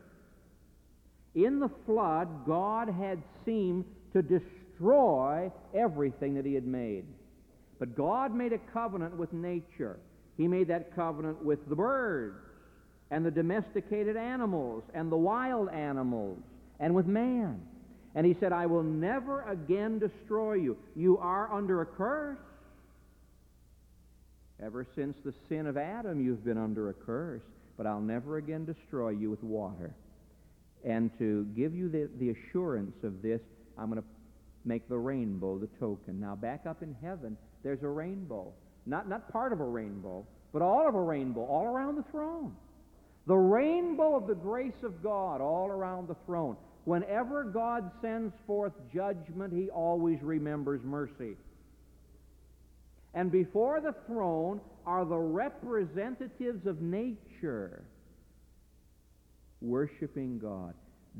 In 1.34 1.60
the 1.60 1.70
flood, 1.86 2.46
God 2.48 2.88
had 2.90 3.22
seemed 3.46 3.86
to 4.14 4.22
destroy 4.22 5.52
everything 5.74 6.36
that 6.36 6.46
He 6.46 6.54
had 6.54 6.66
made. 6.66 7.06
But 7.80 7.96
God 7.96 8.34
made 8.34 8.54
a 8.54 8.58
covenant 8.58 9.18
with 9.18 9.34
nature. 9.34 9.98
He 10.38 10.48
made 10.48 10.68
that 10.68 10.96
covenant 10.96 11.44
with 11.44 11.68
the 11.68 11.76
birds 11.76 12.38
and 13.12 13.26
the 13.26 13.32
domesticated 13.32 14.18
animals 14.18 14.84
and 14.94 15.12
the 15.12 15.18
wild 15.18 15.70
animals 15.70 16.40
and 16.80 16.94
with 16.96 17.06
man. 17.06 17.62
And 18.16 18.26
He 18.26 18.36
said, 18.40 18.54
I 18.54 18.66
will 18.66 18.84
never 18.84 19.42
again 19.44 20.00
destroy 20.00 20.54
you. 20.54 20.78
You 20.96 21.18
are 21.18 21.52
under 21.52 21.82
a 21.82 21.86
curse. 21.86 22.38
Ever 24.64 24.88
since 24.96 25.18
the 25.26 25.34
sin 25.50 25.68
of 25.68 25.76
Adam, 25.76 26.24
you've 26.24 26.46
been 26.46 26.58
under 26.58 26.90
a 26.90 26.94
curse. 26.94 27.42
But 27.78 27.86
I'll 27.86 28.00
never 28.00 28.38
again 28.38 28.66
destroy 28.66 29.10
you 29.10 29.30
with 29.30 29.44
water. 29.44 29.94
And 30.86 31.12
to 31.20 31.46
give 31.56 31.76
you 31.76 31.90
the, 31.90 32.10
the 32.20 32.30
assurance 32.30 32.96
of 33.04 33.22
this, 33.22 33.42
I'm 33.78 33.90
going 33.90 34.02
to 34.02 34.08
make 34.64 34.88
the 34.88 34.98
rainbow 34.98 35.58
the 35.58 35.68
token. 35.80 36.20
Now, 36.22 36.36
back 36.36 36.66
up 36.66 36.82
in 36.82 36.96
heaven, 37.02 37.38
there's 37.66 37.82
a 37.82 37.90
rainbow. 37.90 38.54
Not, 38.86 39.10
not 39.10 39.28
part 39.34 39.52
of 39.52 39.60
a 39.60 39.66
rainbow, 39.66 40.24
but 40.54 40.62
all 40.62 40.88
of 40.88 40.94
a 40.94 41.02
rainbow, 41.02 41.42
all 41.42 41.66
around 41.66 41.96
the 41.96 42.06
throne. 42.12 42.56
The 43.26 43.36
rainbow 43.36 44.16
of 44.16 44.28
the 44.28 44.36
grace 44.36 44.84
of 44.84 45.02
God 45.02 45.42
all 45.42 45.70
around 45.70 46.08
the 46.08 46.16
throne. 46.28 46.58
Whenever 46.84 47.44
God 47.44 47.90
sends 48.04 48.36
forth 48.46 48.74
judgment, 48.94 49.52
he 49.52 49.72
always 49.72 50.22
remembers 50.22 50.82
mercy. 50.84 51.38
And 53.16 53.32
before 53.32 53.82
the 53.82 53.96
throne 54.06 54.62
are 54.86 55.04
the 55.04 55.18
representatives 55.18 56.68
of 56.68 56.84
nature 56.84 57.84
worshiping 59.60 60.38
God. 60.38 60.76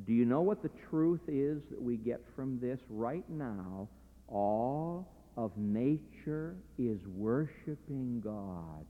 Do 0.06 0.14
you 0.14 0.26
know 0.26 0.42
what 0.42 0.62
the 0.62 0.70
truth 0.92 1.22
is 1.28 1.64
that 1.72 1.82
we 1.82 1.98
get 1.98 2.22
from 2.36 2.60
this 2.60 2.80
right 2.90 3.28
now? 3.30 3.88
All 4.28 5.08
of 5.38 5.52
nature 5.58 6.56
is 6.78 7.00
worshiping 7.08 8.22
God. 8.24 8.86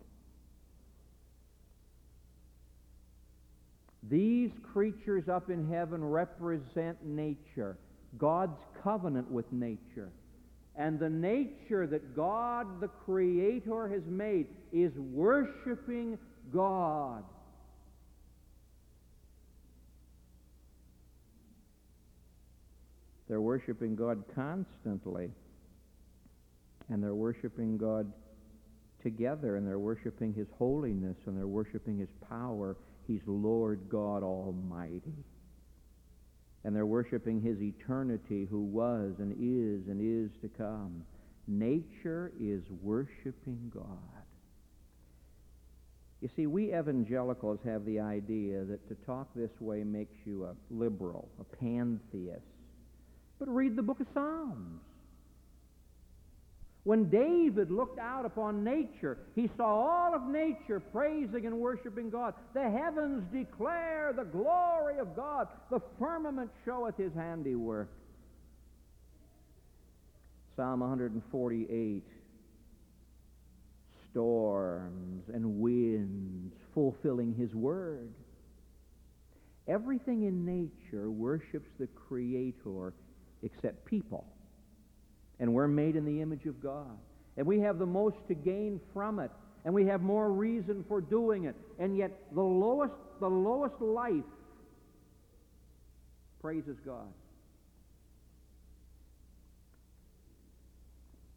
These 4.09 4.51
creatures 4.71 5.27
up 5.27 5.49
in 5.49 5.67
heaven 5.67 6.03
represent 6.03 7.03
nature, 7.03 7.77
God's 8.17 8.59
covenant 8.83 9.31
with 9.31 9.51
nature. 9.51 10.11
And 10.75 10.99
the 10.99 11.09
nature 11.09 11.87
that 11.87 12.15
God, 12.15 12.81
the 12.81 12.89
Creator, 12.89 13.87
has 13.87 14.03
made 14.05 14.47
is 14.73 14.91
worshiping 14.97 16.19
God. 16.53 17.23
They're 23.27 23.41
worshiping 23.41 23.95
God 23.95 24.23
constantly. 24.35 25.31
And 26.89 27.01
they're 27.01 27.15
worshiping 27.15 27.77
God 27.77 28.11
together, 29.01 29.55
and 29.55 29.67
they're 29.67 29.79
worshiping 29.79 30.33
His 30.33 30.47
holiness, 30.57 31.17
and 31.25 31.37
they're 31.37 31.47
worshiping 31.47 31.97
His 31.97 32.09
power. 32.29 32.75
He's 33.07 33.21
Lord 33.25 33.81
God 33.89 34.23
Almighty. 34.23 35.23
And 36.63 36.75
they're 36.75 36.85
worshiping 36.85 37.41
His 37.41 37.61
eternity, 37.61 38.47
who 38.49 38.61
was 38.61 39.13
and 39.19 39.31
is 39.33 39.87
and 39.87 39.99
is 40.01 40.31
to 40.41 40.47
come. 40.47 41.03
Nature 41.47 42.31
is 42.39 42.63
worshiping 42.81 43.71
God. 43.73 44.25
You 46.21 46.29
see, 46.35 46.47
we 46.47 46.73
evangelicals 46.73 47.59
have 47.65 47.85
the 47.85 47.99
idea 47.99 48.63
that 48.63 48.87
to 48.87 48.95
talk 49.05 49.27
this 49.35 49.51
way 49.59 49.83
makes 49.83 50.15
you 50.25 50.45
a 50.45 50.55
liberal, 50.71 51.29
a 51.39 51.43
pantheist. 51.43 52.41
But 53.37 53.47
read 53.49 53.75
the 53.75 53.83
book 53.83 53.99
of 53.99 54.07
Psalms. 54.13 54.81
When 56.85 57.09
David 57.09 57.71
looked 57.71 57.97
out 57.97 58.25
upon 58.25 58.63
nature, 58.63 59.17
he 59.33 59.49
saw 59.57 59.65
all 59.65 60.13
of 60.13 60.21
nature 60.27 60.79
praising 60.79 61.47
and 61.47 61.57
worshiping 61.59 62.11
God. 62.11 62.35
The 62.53 62.69
heavens 62.69 63.23
declare 63.33 64.13
the 64.15 64.23
glory 64.23 64.99
of 64.99 65.15
God. 65.15 65.47
The 65.71 65.81
firmament 65.99 66.51
showeth 66.63 66.95
his 66.95 67.11
handiwork. 67.13 67.89
Psalm 70.55 70.79
148 70.81 72.03
storms 74.11 75.23
and 75.33 75.59
winds 75.59 76.55
fulfilling 76.73 77.33
His 77.33 77.53
Word. 77.53 78.13
Everything 79.67 80.23
in 80.23 80.45
nature 80.45 81.09
worships 81.09 81.69
the 81.79 81.87
Creator 81.87 82.93
except 83.43 83.83
people. 83.85 84.25
And 85.39 85.53
we're 85.53 85.67
made 85.67 85.95
in 85.95 86.05
the 86.05 86.21
image 86.21 86.45
of 86.45 86.61
God. 86.61 86.97
And 87.37 87.45
we 87.45 87.59
have 87.59 87.79
the 87.79 87.85
most 87.85 88.17
to 88.27 88.33
gain 88.33 88.79
from 88.93 89.19
it. 89.19 89.31
And 89.65 89.73
we 89.73 89.85
have 89.87 90.01
more 90.01 90.31
reason 90.31 90.85
for 90.87 91.01
doing 91.01 91.45
it. 91.45 91.55
And 91.79 91.97
yet 91.97 92.11
the 92.33 92.41
lowest, 92.41 92.93
the 93.19 93.29
lowest 93.29 93.81
life 93.81 94.23
praises 96.41 96.77
God. 96.85 97.11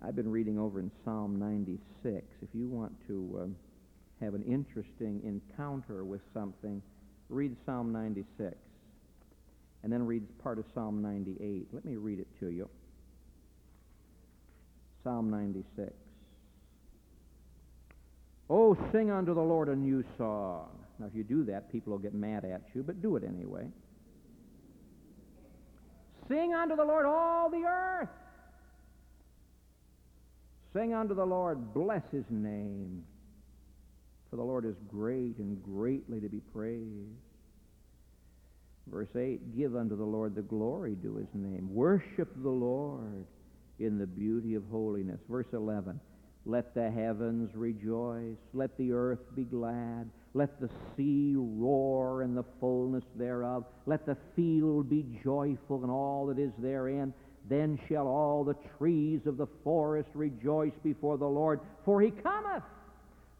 I've 0.00 0.14
been 0.14 0.30
reading 0.30 0.58
over 0.58 0.78
in 0.78 0.92
Psalm 1.04 1.38
96. 1.38 2.24
If 2.42 2.48
you 2.54 2.68
want 2.68 2.92
to 3.08 3.40
um, 3.42 3.56
have 4.20 4.34
an 4.34 4.44
interesting 4.44 5.20
encounter 5.24 6.04
with 6.04 6.20
something, 6.32 6.80
read 7.28 7.56
Psalm 7.66 7.92
96. 7.92 8.54
And 9.82 9.92
then 9.92 10.06
read 10.06 10.22
part 10.42 10.58
of 10.58 10.66
Psalm 10.74 11.02
98. 11.02 11.68
Let 11.72 11.84
me 11.84 11.96
read 11.96 12.20
it 12.20 12.28
to 12.40 12.50
you. 12.50 12.68
Psalm 15.08 15.30
96. 15.30 15.90
Oh, 18.50 18.76
sing 18.92 19.10
unto 19.10 19.32
the 19.32 19.40
Lord 19.40 19.70
a 19.70 19.74
new 19.74 20.04
song. 20.18 20.68
Now, 20.98 21.06
if 21.06 21.14
you 21.14 21.24
do 21.24 21.44
that, 21.44 21.72
people 21.72 21.92
will 21.92 21.98
get 21.98 22.12
mad 22.12 22.44
at 22.44 22.60
you, 22.74 22.82
but 22.82 23.00
do 23.00 23.16
it 23.16 23.24
anyway. 23.24 23.66
Sing 26.28 26.52
unto 26.52 26.76
the 26.76 26.84
Lord 26.84 27.06
all 27.06 27.48
the 27.48 27.64
earth. 27.66 28.10
Sing 30.74 30.92
unto 30.92 31.14
the 31.14 31.24
Lord, 31.24 31.72
bless 31.72 32.02
his 32.12 32.24
name. 32.28 33.02
For 34.28 34.36
the 34.36 34.42
Lord 34.42 34.66
is 34.66 34.76
great 34.88 35.38
and 35.38 35.62
greatly 35.62 36.20
to 36.20 36.28
be 36.28 36.40
praised. 36.52 37.16
Verse 38.92 39.16
8 39.16 39.56
Give 39.56 39.74
unto 39.74 39.96
the 39.96 40.04
Lord 40.04 40.34
the 40.34 40.42
glory 40.42 40.96
due 40.96 41.16
his 41.16 41.32
name. 41.32 41.72
Worship 41.72 42.28
the 42.42 42.50
Lord 42.50 43.24
in 43.78 43.98
the 43.98 44.06
beauty 44.06 44.54
of 44.54 44.64
holiness. 44.70 45.20
Verse 45.28 45.46
11 45.52 46.00
Let 46.44 46.74
the 46.74 46.90
heavens 46.90 47.50
rejoice, 47.54 48.36
let 48.52 48.76
the 48.78 48.92
earth 48.92 49.20
be 49.34 49.44
glad, 49.44 50.10
let 50.34 50.60
the 50.60 50.70
sea 50.96 51.34
roar 51.36 52.22
and 52.22 52.36
the 52.36 52.44
fullness 52.60 53.04
thereof, 53.16 53.64
let 53.86 54.06
the 54.06 54.16
field 54.36 54.88
be 54.88 55.04
joyful 55.22 55.82
and 55.82 55.90
all 55.90 56.26
that 56.26 56.38
is 56.38 56.52
therein. 56.58 57.12
Then 57.48 57.78
shall 57.88 58.06
all 58.06 58.44
the 58.44 58.56
trees 58.76 59.20
of 59.24 59.38
the 59.38 59.46
forest 59.64 60.10
rejoice 60.14 60.74
before 60.82 61.16
the 61.16 61.26
Lord, 61.26 61.60
for 61.84 62.00
he 62.00 62.10
cometh. 62.10 62.62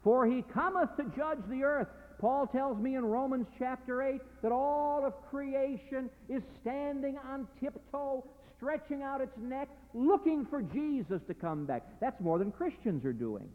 For 0.03 0.25
he 0.25 0.43
cometh 0.53 0.95
to 0.97 1.03
judge 1.15 1.39
the 1.47 1.63
earth. 1.63 1.87
Paul 2.19 2.47
tells 2.47 2.77
me 2.79 2.95
in 2.95 3.05
Romans 3.05 3.47
chapter 3.57 4.01
8 4.01 4.19
that 4.41 4.51
all 4.51 5.05
of 5.05 5.13
creation 5.29 6.09
is 6.27 6.41
standing 6.61 7.17
on 7.17 7.47
tiptoe, 7.61 8.25
stretching 8.59 9.01
out 9.01 9.21
its 9.21 9.37
neck, 9.37 9.69
looking 9.93 10.45
for 10.45 10.61
Jesus 10.61 11.21
to 11.27 11.33
come 11.33 11.65
back. 11.65 11.83
That's 12.01 12.19
more 12.19 12.37
than 12.37 12.51
Christians 12.51 13.05
are 13.05 13.13
doing. 13.13 13.49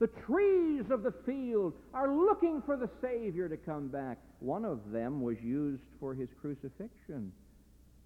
The 0.00 0.08
trees 0.26 0.84
of 0.90 1.02
the 1.02 1.14
field 1.24 1.72
are 1.94 2.14
looking 2.14 2.62
for 2.66 2.76
the 2.76 2.90
Savior 3.00 3.48
to 3.48 3.56
come 3.56 3.88
back. 3.88 4.18
One 4.40 4.64
of 4.64 4.90
them 4.90 5.22
was 5.22 5.36
used 5.40 5.82
for 5.98 6.14
his 6.14 6.28
crucifixion. 6.40 7.32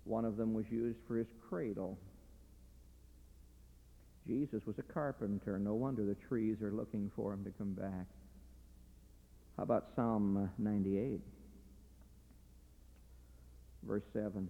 One 0.05 0.25
of 0.25 0.37
them 0.37 0.55
was 0.55 0.67
used 0.71 0.99
for 1.09 1.17
his 1.17 1.27
cradle. 1.49 1.99
Jesus 4.27 4.61
was 4.67 4.79
a 4.79 4.93
carpenter. 4.93 5.59
No 5.59 5.75
wonder 5.75 6.05
the 6.05 6.17
trees 6.29 6.61
are 6.63 6.71
looking 6.71 7.11
for 7.17 7.33
him 7.33 7.45
to 7.45 7.51
come 7.51 7.73
back. 7.73 8.07
How 9.57 9.65
about 9.65 9.89
Psalm 9.97 10.51
98? 10.59 11.21
Verse 13.83 14.05
7. 14.13 14.49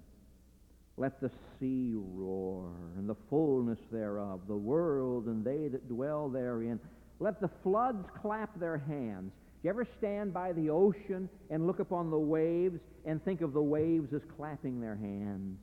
Let 0.98 1.20
the 1.20 1.30
sea 1.60 1.92
roar 1.94 2.72
and 2.96 3.08
the 3.08 3.14
fullness 3.30 3.78
thereof, 3.92 4.40
the 4.48 4.56
world 4.56 5.26
and 5.26 5.44
they 5.44 5.68
that 5.68 5.88
dwell 5.88 6.28
therein. 6.28 6.80
Let 7.20 7.40
the 7.40 7.50
floods 7.62 8.04
clap 8.20 8.58
their 8.58 8.78
hands. 8.78 9.30
Do 9.62 9.68
you 9.68 9.70
ever 9.70 9.86
stand 9.98 10.34
by 10.34 10.52
the 10.52 10.70
ocean 10.70 11.28
and 11.50 11.68
look 11.68 11.78
upon 11.78 12.10
the 12.10 12.18
waves 12.18 12.80
and 13.04 13.24
think 13.24 13.42
of 13.42 13.52
the 13.52 13.62
waves 13.62 14.12
as 14.12 14.22
clapping 14.36 14.80
their 14.80 14.96
hands? 14.96 15.58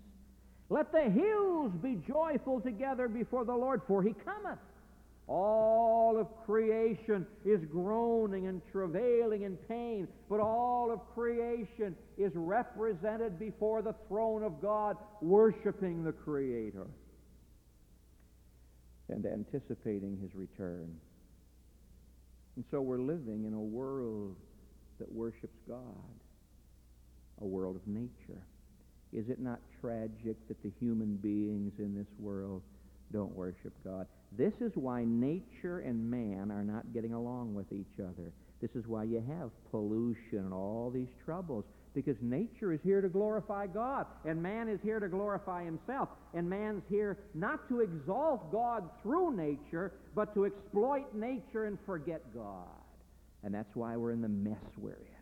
Let 0.69 0.93
the 0.93 1.09
hills 1.09 1.71
be 1.83 2.01
joyful 2.07 2.61
together 2.61 3.09
before 3.09 3.43
the 3.43 3.55
Lord, 3.55 3.81
for 3.87 4.01
he 4.01 4.13
cometh. 4.13 4.59
All 5.27 6.17
of 6.19 6.27
creation 6.45 7.25
is 7.43 7.59
groaning 7.65 8.47
and 8.47 8.61
travailing 8.71 9.41
in 9.41 9.57
pain, 9.67 10.07
but 10.29 10.39
all 10.39 10.91
of 10.91 10.99
creation 11.15 11.95
is 12.17 12.31
represented 12.35 13.39
before 13.39 13.81
the 13.81 13.95
throne 14.07 14.43
of 14.43 14.61
God, 14.61 14.97
worshiping 15.21 16.03
the 16.03 16.11
Creator 16.11 16.85
and 19.09 19.25
anticipating 19.25 20.17
his 20.21 20.33
return. 20.35 20.95
And 22.55 22.65
so 22.71 22.81
we're 22.81 22.99
living 22.99 23.45
in 23.45 23.53
a 23.53 23.59
world 23.59 24.35
that 24.99 25.11
worships 25.11 25.57
God, 25.67 25.79
a 27.41 27.45
world 27.45 27.75
of 27.75 27.87
nature. 27.87 28.41
Is 29.11 29.29
it 29.29 29.39
not 29.39 29.59
tragic 29.81 30.37
that 30.47 30.61
the 30.63 30.71
human 30.79 31.17
beings 31.17 31.73
in 31.79 31.95
this 31.95 32.07
world 32.19 32.61
don't 33.11 33.35
worship 33.35 33.73
God? 33.83 34.07
This 34.37 34.53
is 34.59 34.71
why 34.75 35.03
nature 35.05 35.79
and 35.79 36.09
man 36.09 36.51
are 36.51 36.63
not 36.63 36.93
getting 36.93 37.13
along 37.13 37.53
with 37.53 37.71
each 37.71 37.99
other. 37.99 38.31
This 38.61 38.71
is 38.75 38.87
why 38.87 39.03
you 39.03 39.23
have 39.27 39.51
pollution 39.71 40.39
and 40.39 40.53
all 40.53 40.91
these 40.93 41.13
troubles. 41.23 41.65
Because 41.93 42.17
nature 42.21 42.73
is 42.73 42.81
here 42.83 42.99
to 42.99 43.07
glorify 43.07 43.67
God, 43.67 44.05
and 44.25 44.43
man 44.43 44.67
is 44.67 44.81
here 44.83 44.99
to 44.99 45.07
glorify 45.07 45.63
himself. 45.63 46.09
And 46.33 46.49
man's 46.49 46.83
here 46.89 47.17
not 47.33 47.69
to 47.69 47.79
exalt 47.79 48.51
God 48.51 48.89
through 49.01 49.37
nature, 49.37 49.93
but 50.13 50.33
to 50.33 50.45
exploit 50.45 51.05
nature 51.13 51.65
and 51.65 51.77
forget 51.85 52.21
God. 52.33 52.67
And 53.43 53.53
that's 53.53 53.73
why 53.75 53.95
we're 53.95 54.11
in 54.11 54.21
the 54.21 54.27
mess 54.27 54.57
we're 54.77 54.91
in. 54.91 55.15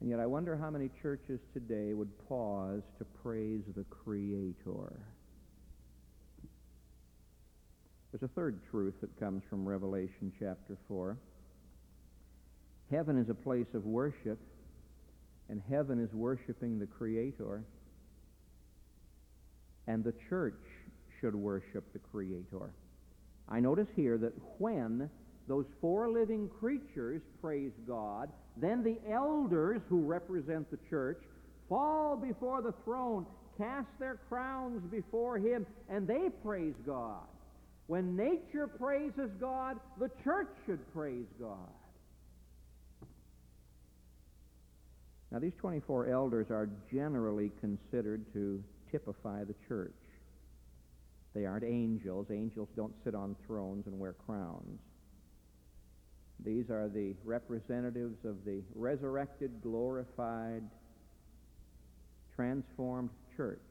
And 0.00 0.10
yet 0.10 0.18
I 0.18 0.26
wonder 0.26 0.56
how 0.56 0.70
many 0.70 0.90
churches 1.00 1.38
today 1.52 1.92
would 1.92 2.10
pause 2.28 2.82
to 2.98 3.04
praise 3.22 3.62
the 3.76 3.84
Creator. 3.84 5.00
There's 8.18 8.30
a 8.30 8.34
third 8.34 8.60
truth 8.70 8.94
that 9.02 9.20
comes 9.20 9.42
from 9.50 9.68
Revelation 9.68 10.32
chapter 10.40 10.78
4. 10.88 11.18
Heaven 12.90 13.18
is 13.18 13.28
a 13.28 13.34
place 13.34 13.66
of 13.74 13.84
worship, 13.84 14.38
and 15.50 15.60
heaven 15.68 16.02
is 16.02 16.10
worshiping 16.14 16.78
the 16.78 16.86
Creator. 16.86 17.62
And 19.86 20.02
the 20.02 20.14
church 20.30 20.62
should 21.20 21.34
worship 21.34 21.92
the 21.92 21.98
Creator. 21.98 22.72
I 23.50 23.60
notice 23.60 23.88
here 23.94 24.16
that 24.16 24.32
when 24.56 25.10
those 25.46 25.66
four 25.82 26.08
living 26.08 26.48
creatures 26.58 27.20
praise 27.42 27.72
God, 27.86 28.30
then 28.56 28.82
the 28.82 28.96
elders 29.12 29.82
who 29.90 30.00
represent 30.00 30.70
the 30.70 30.78
church 30.88 31.22
fall 31.68 32.16
before 32.16 32.62
the 32.62 32.72
throne, 32.82 33.26
cast 33.58 33.88
their 33.98 34.20
crowns 34.30 34.80
before 34.90 35.36
Him, 35.36 35.66
and 35.90 36.08
they 36.08 36.30
praise 36.42 36.76
God. 36.86 37.26
When 37.86 38.16
nature 38.16 38.66
praises 38.66 39.30
God, 39.40 39.78
the 39.98 40.10
church 40.24 40.48
should 40.66 40.80
praise 40.92 41.26
God. 41.40 41.70
Now, 45.30 45.38
these 45.38 45.54
24 45.58 46.08
elders 46.08 46.46
are 46.50 46.68
generally 46.92 47.50
considered 47.60 48.32
to 48.32 48.62
typify 48.90 49.44
the 49.44 49.54
church. 49.68 49.92
They 51.34 51.44
aren't 51.44 51.64
angels. 51.64 52.28
Angels 52.30 52.68
don't 52.76 52.94
sit 53.04 53.14
on 53.14 53.36
thrones 53.46 53.86
and 53.86 53.98
wear 53.98 54.14
crowns. 54.14 54.80
These 56.44 56.70
are 56.70 56.88
the 56.88 57.14
representatives 57.24 58.24
of 58.24 58.44
the 58.44 58.62
resurrected, 58.74 59.60
glorified, 59.62 60.62
transformed 62.34 63.10
church. 63.36 63.65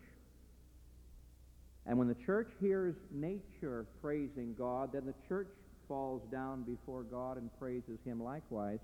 And 1.86 1.98
when 1.98 2.08
the 2.08 2.15
church 2.15 2.52
hears 2.60 2.95
nature 3.12 3.86
praising 4.02 4.56
God, 4.58 4.91
then 4.93 5.06
the 5.06 5.13
church 5.28 5.50
falls 5.88 6.21
down 6.32 6.63
before 6.63 7.04
God 7.04 7.38
and 7.38 7.50
praises 7.60 8.00
him 8.06 8.24
likewise 8.24 8.80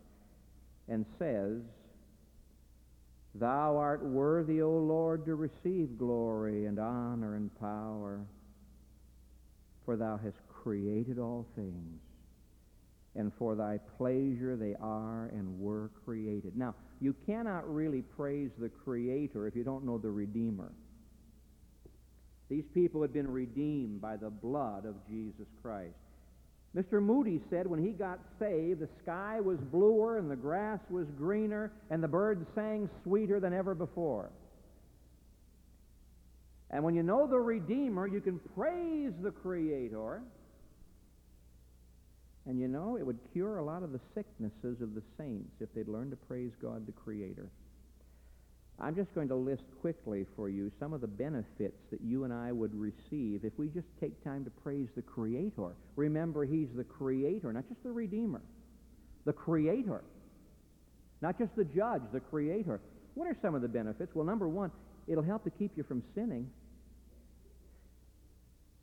and 0.87 1.05
says, 1.17 1.61
Thou 3.33 3.77
art 3.77 4.03
worthy, 4.03 4.61
O 4.61 4.71
Lord, 4.71 5.25
to 5.25 5.35
receive 5.35 5.97
glory 5.97 6.65
and 6.65 6.77
honor 6.77 7.35
and 7.35 7.49
power, 7.59 8.19
for 9.85 9.95
thou 9.95 10.19
hast 10.21 10.37
created 10.49 11.17
all 11.17 11.47
things, 11.55 12.01
and 13.15 13.31
for 13.39 13.55
thy 13.55 13.79
pleasure 13.97 14.57
they 14.57 14.75
are 14.81 15.29
and 15.33 15.59
were 15.59 15.89
created. 16.03 16.57
Now, 16.57 16.75
you 16.99 17.15
cannot 17.25 17.73
really 17.73 18.01
praise 18.01 18.51
the 18.59 18.69
Creator 18.69 19.47
if 19.47 19.55
you 19.55 19.63
don't 19.63 19.85
know 19.85 19.97
the 19.97 20.11
Redeemer. 20.11 20.71
These 22.51 22.65
people 22.73 23.01
had 23.01 23.13
been 23.13 23.31
redeemed 23.31 24.01
by 24.01 24.17
the 24.17 24.29
blood 24.29 24.85
of 24.85 24.95
Jesus 25.09 25.47
Christ. 25.61 25.95
Mr. 26.75 27.01
Moody 27.01 27.39
said 27.49 27.65
when 27.65 27.81
he 27.81 27.91
got 27.91 28.19
saved, 28.39 28.81
the 28.81 28.89
sky 29.01 29.39
was 29.39 29.57
bluer 29.57 30.17
and 30.17 30.29
the 30.29 30.35
grass 30.35 30.81
was 30.89 31.07
greener 31.17 31.71
and 31.89 32.03
the 32.03 32.09
birds 32.09 32.45
sang 32.53 32.89
sweeter 33.03 33.39
than 33.39 33.53
ever 33.53 33.73
before. 33.73 34.31
And 36.71 36.83
when 36.83 36.93
you 36.93 37.03
know 37.03 37.25
the 37.25 37.39
Redeemer, 37.39 38.05
you 38.05 38.19
can 38.19 38.37
praise 38.53 39.13
the 39.23 39.31
Creator. 39.31 40.21
And 42.45 42.59
you 42.59 42.67
know, 42.67 42.97
it 42.97 43.05
would 43.05 43.19
cure 43.31 43.59
a 43.59 43.63
lot 43.63 43.81
of 43.81 43.93
the 43.93 43.99
sicknesses 44.13 44.81
of 44.81 44.93
the 44.93 45.03
saints 45.17 45.53
if 45.61 45.73
they'd 45.73 45.87
learn 45.87 46.09
to 46.09 46.17
praise 46.17 46.51
God 46.61 46.85
the 46.85 46.91
Creator. 46.91 47.47
I'm 48.81 48.95
just 48.95 49.13
going 49.13 49.27
to 49.27 49.35
list 49.35 49.63
quickly 49.79 50.25
for 50.35 50.49
you 50.49 50.71
some 50.79 50.91
of 50.91 51.01
the 51.01 51.07
benefits 51.07 51.77
that 51.91 52.01
you 52.01 52.23
and 52.23 52.33
I 52.33 52.51
would 52.51 52.73
receive 52.73 53.45
if 53.45 53.53
we 53.57 53.67
just 53.67 53.85
take 53.99 54.23
time 54.23 54.43
to 54.43 54.49
praise 54.49 54.87
the 54.95 55.03
Creator. 55.03 55.75
Remember, 55.95 56.45
He's 56.45 56.69
the 56.75 56.83
Creator, 56.83 57.53
not 57.53 57.67
just 57.69 57.83
the 57.83 57.91
Redeemer. 57.91 58.41
The 59.25 59.33
Creator. 59.33 60.03
Not 61.21 61.37
just 61.37 61.55
the 61.55 61.63
Judge, 61.63 62.01
the 62.11 62.19
Creator. 62.19 62.81
What 63.13 63.27
are 63.27 63.37
some 63.39 63.53
of 63.53 63.61
the 63.61 63.67
benefits? 63.67 64.15
Well, 64.15 64.25
number 64.25 64.47
one, 64.47 64.71
it'll 65.07 65.23
help 65.23 65.43
to 65.43 65.51
keep 65.51 65.77
you 65.77 65.83
from 65.83 66.01
sinning. 66.15 66.49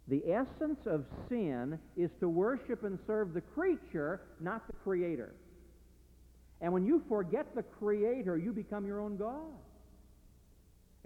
The 0.06 0.22
essence 0.32 0.78
of 0.86 1.04
sin 1.28 1.78
is 1.96 2.10
to 2.20 2.28
worship 2.28 2.84
and 2.84 2.98
serve 3.06 3.34
the 3.34 3.40
creature, 3.40 4.20
not 4.40 4.66
the 4.68 4.74
Creator. 4.84 5.34
And 6.60 6.72
when 6.72 6.86
you 6.86 7.02
forget 7.08 7.54
the 7.56 7.62
Creator, 7.62 8.36
you 8.38 8.52
become 8.52 8.86
your 8.86 9.00
own 9.00 9.16
God. 9.16 9.52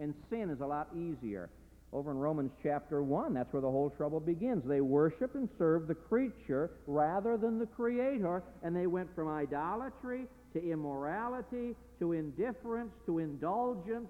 And 0.02 0.14
sin 0.28 0.50
is 0.50 0.60
a 0.60 0.66
lot 0.66 0.88
easier. 0.96 1.48
Over 1.92 2.10
in 2.10 2.16
Romans 2.16 2.50
chapter 2.60 3.04
1, 3.04 3.34
that's 3.34 3.52
where 3.52 3.62
the 3.62 3.70
whole 3.70 3.90
trouble 3.90 4.18
begins. 4.18 4.64
They 4.66 4.80
worship 4.80 5.36
and 5.36 5.48
serve 5.58 5.86
the 5.86 5.94
creature 5.94 6.72
rather 6.88 7.36
than 7.36 7.60
the 7.60 7.66
Creator, 7.66 8.42
and 8.64 8.74
they 8.74 8.88
went 8.88 9.14
from 9.14 9.28
idolatry 9.28 10.26
to 10.54 10.70
immorality 10.70 11.76
to 12.00 12.12
indifference 12.12 12.90
to 13.06 13.20
indulgence 13.20 14.08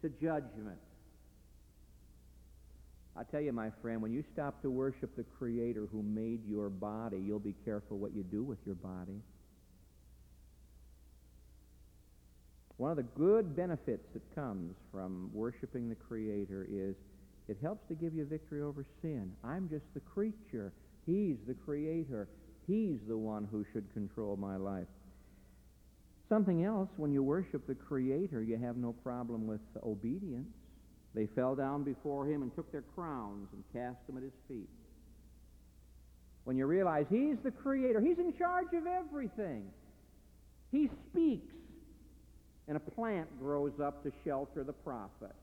to 0.00 0.08
judgment. 0.08 0.78
I 3.14 3.24
tell 3.24 3.42
you, 3.42 3.52
my 3.52 3.68
friend, 3.82 4.00
when 4.00 4.14
you 4.14 4.24
stop 4.32 4.62
to 4.62 4.70
worship 4.70 5.14
the 5.14 5.24
Creator 5.38 5.88
who 5.92 6.02
made 6.02 6.40
your 6.48 6.70
body, 6.70 7.18
you'll 7.18 7.38
be 7.38 7.54
careful 7.66 7.98
what 7.98 8.14
you 8.14 8.22
do 8.22 8.42
with 8.42 8.58
your 8.64 8.76
body. 8.76 9.20
One 12.82 12.90
of 12.90 12.96
the 12.96 13.04
good 13.04 13.54
benefits 13.54 14.08
that 14.12 14.34
comes 14.34 14.74
from 14.90 15.30
worshiping 15.32 15.88
the 15.88 15.94
Creator 15.94 16.66
is 16.68 16.96
it 17.46 17.56
helps 17.62 17.86
to 17.86 17.94
give 17.94 18.12
you 18.12 18.24
victory 18.24 18.60
over 18.60 18.84
sin. 19.00 19.30
I'm 19.44 19.68
just 19.68 19.84
the 19.94 20.00
creature. 20.00 20.72
He's 21.06 21.36
the 21.46 21.54
Creator. 21.54 22.26
He's 22.66 22.98
the 23.06 23.16
one 23.16 23.46
who 23.52 23.64
should 23.72 23.84
control 23.92 24.36
my 24.36 24.56
life. 24.56 24.88
Something 26.28 26.64
else, 26.64 26.88
when 26.96 27.12
you 27.12 27.22
worship 27.22 27.68
the 27.68 27.76
Creator, 27.76 28.42
you 28.42 28.58
have 28.58 28.76
no 28.76 28.94
problem 29.04 29.46
with 29.46 29.60
obedience. 29.84 30.50
They 31.14 31.26
fell 31.36 31.54
down 31.54 31.84
before 31.84 32.26
him 32.26 32.42
and 32.42 32.52
took 32.52 32.72
their 32.72 32.82
crowns 32.96 33.46
and 33.52 33.62
cast 33.72 34.04
them 34.08 34.16
at 34.16 34.24
his 34.24 34.32
feet. 34.48 34.68
When 36.42 36.56
you 36.56 36.66
realize 36.66 37.06
he's 37.08 37.36
the 37.44 37.52
Creator, 37.52 38.00
he's 38.00 38.18
in 38.18 38.36
charge 38.36 38.74
of 38.74 38.88
everything. 38.88 39.66
He 40.72 40.90
speaks 41.12 41.54
and 42.72 42.78
a 42.78 42.90
plant 42.90 43.28
grows 43.38 43.72
up 43.84 44.02
to 44.02 44.10
shelter 44.24 44.64
the 44.64 44.72
prophet. 44.72 45.34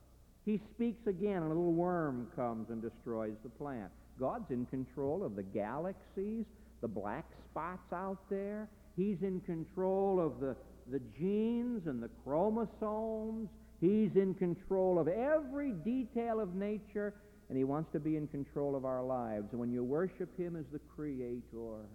He 0.46 0.60
speaks 0.74 1.06
again, 1.06 1.44
and 1.44 1.46
a 1.46 1.50
little 1.50 1.74
worm 1.74 2.28
comes 2.36 2.72
and 2.72 2.82
destroys 2.82 3.36
the 3.44 3.50
plant. 3.50 3.92
God's 4.20 4.50
in 4.50 4.66
control 4.66 5.24
of 5.24 5.36
the 5.36 5.44
galaxies, 5.44 6.46
the 6.82 6.88
black 6.88 7.26
spots 7.52 7.94
out 7.94 8.18
there. 8.32 8.68
He's 8.98 9.18
in 9.22 9.42
control 9.42 10.20
of 10.20 10.40
the, 10.40 10.56
the 10.92 11.00
genes 11.20 11.86
and 11.86 12.02
the 12.02 12.10
chromosomes. 12.24 13.48
He's 13.80 14.16
in 14.16 14.34
control 14.34 14.98
of 14.98 15.08
every 15.08 15.74
detail 15.74 16.40
of 16.40 16.56
nature, 16.56 17.14
and 17.50 17.60
He 17.60 17.64
wants 17.64 17.92
to 17.92 18.00
be 18.00 18.18
in 18.18 18.28
control 18.28 18.76
of 18.76 18.86
our 18.86 19.04
lives. 19.04 19.50
And 19.52 19.60
when 19.60 19.72
you 19.72 19.84
worship 19.84 20.36
Him 20.36 20.56
as 20.56 20.66
the 20.74 20.80
Creator, 20.96 21.86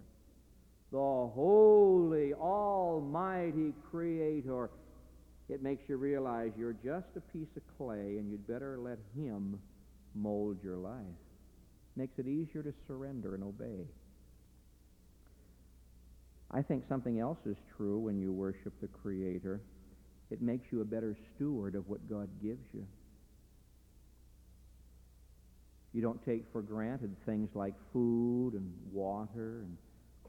the 0.93 0.97
holy, 0.97 2.33
almighty 2.35 3.73
Creator, 3.91 4.69
it 5.49 5.61
makes 5.61 5.87
you 5.87 5.97
realize 5.97 6.51
you're 6.57 6.73
just 6.73 7.07
a 7.15 7.21
piece 7.21 7.55
of 7.55 7.63
clay 7.77 8.17
and 8.17 8.29
you'd 8.29 8.47
better 8.47 8.77
let 8.79 8.97
Him 9.15 9.59
mold 10.13 10.57
your 10.63 10.77
life. 10.77 11.03
Makes 11.95 12.19
it 12.19 12.27
easier 12.27 12.63
to 12.63 12.73
surrender 12.87 13.35
and 13.35 13.43
obey. 13.43 13.85
I 16.51 16.61
think 16.61 16.83
something 16.87 17.19
else 17.19 17.39
is 17.45 17.57
true 17.75 17.99
when 17.99 18.17
you 18.17 18.31
worship 18.31 18.73
the 18.81 18.87
Creator. 18.87 19.61
It 20.31 20.41
makes 20.41 20.71
you 20.71 20.81
a 20.81 20.85
better 20.85 21.15
steward 21.35 21.75
of 21.75 21.87
what 21.87 22.09
God 22.09 22.29
gives 22.41 22.65
you. 22.73 22.85
You 25.93 26.01
don't 26.01 26.23
take 26.25 26.43
for 26.51 26.61
granted 26.61 27.15
things 27.25 27.49
like 27.53 27.73
food 27.93 28.53
and 28.53 28.71
water 28.91 29.61
and 29.63 29.77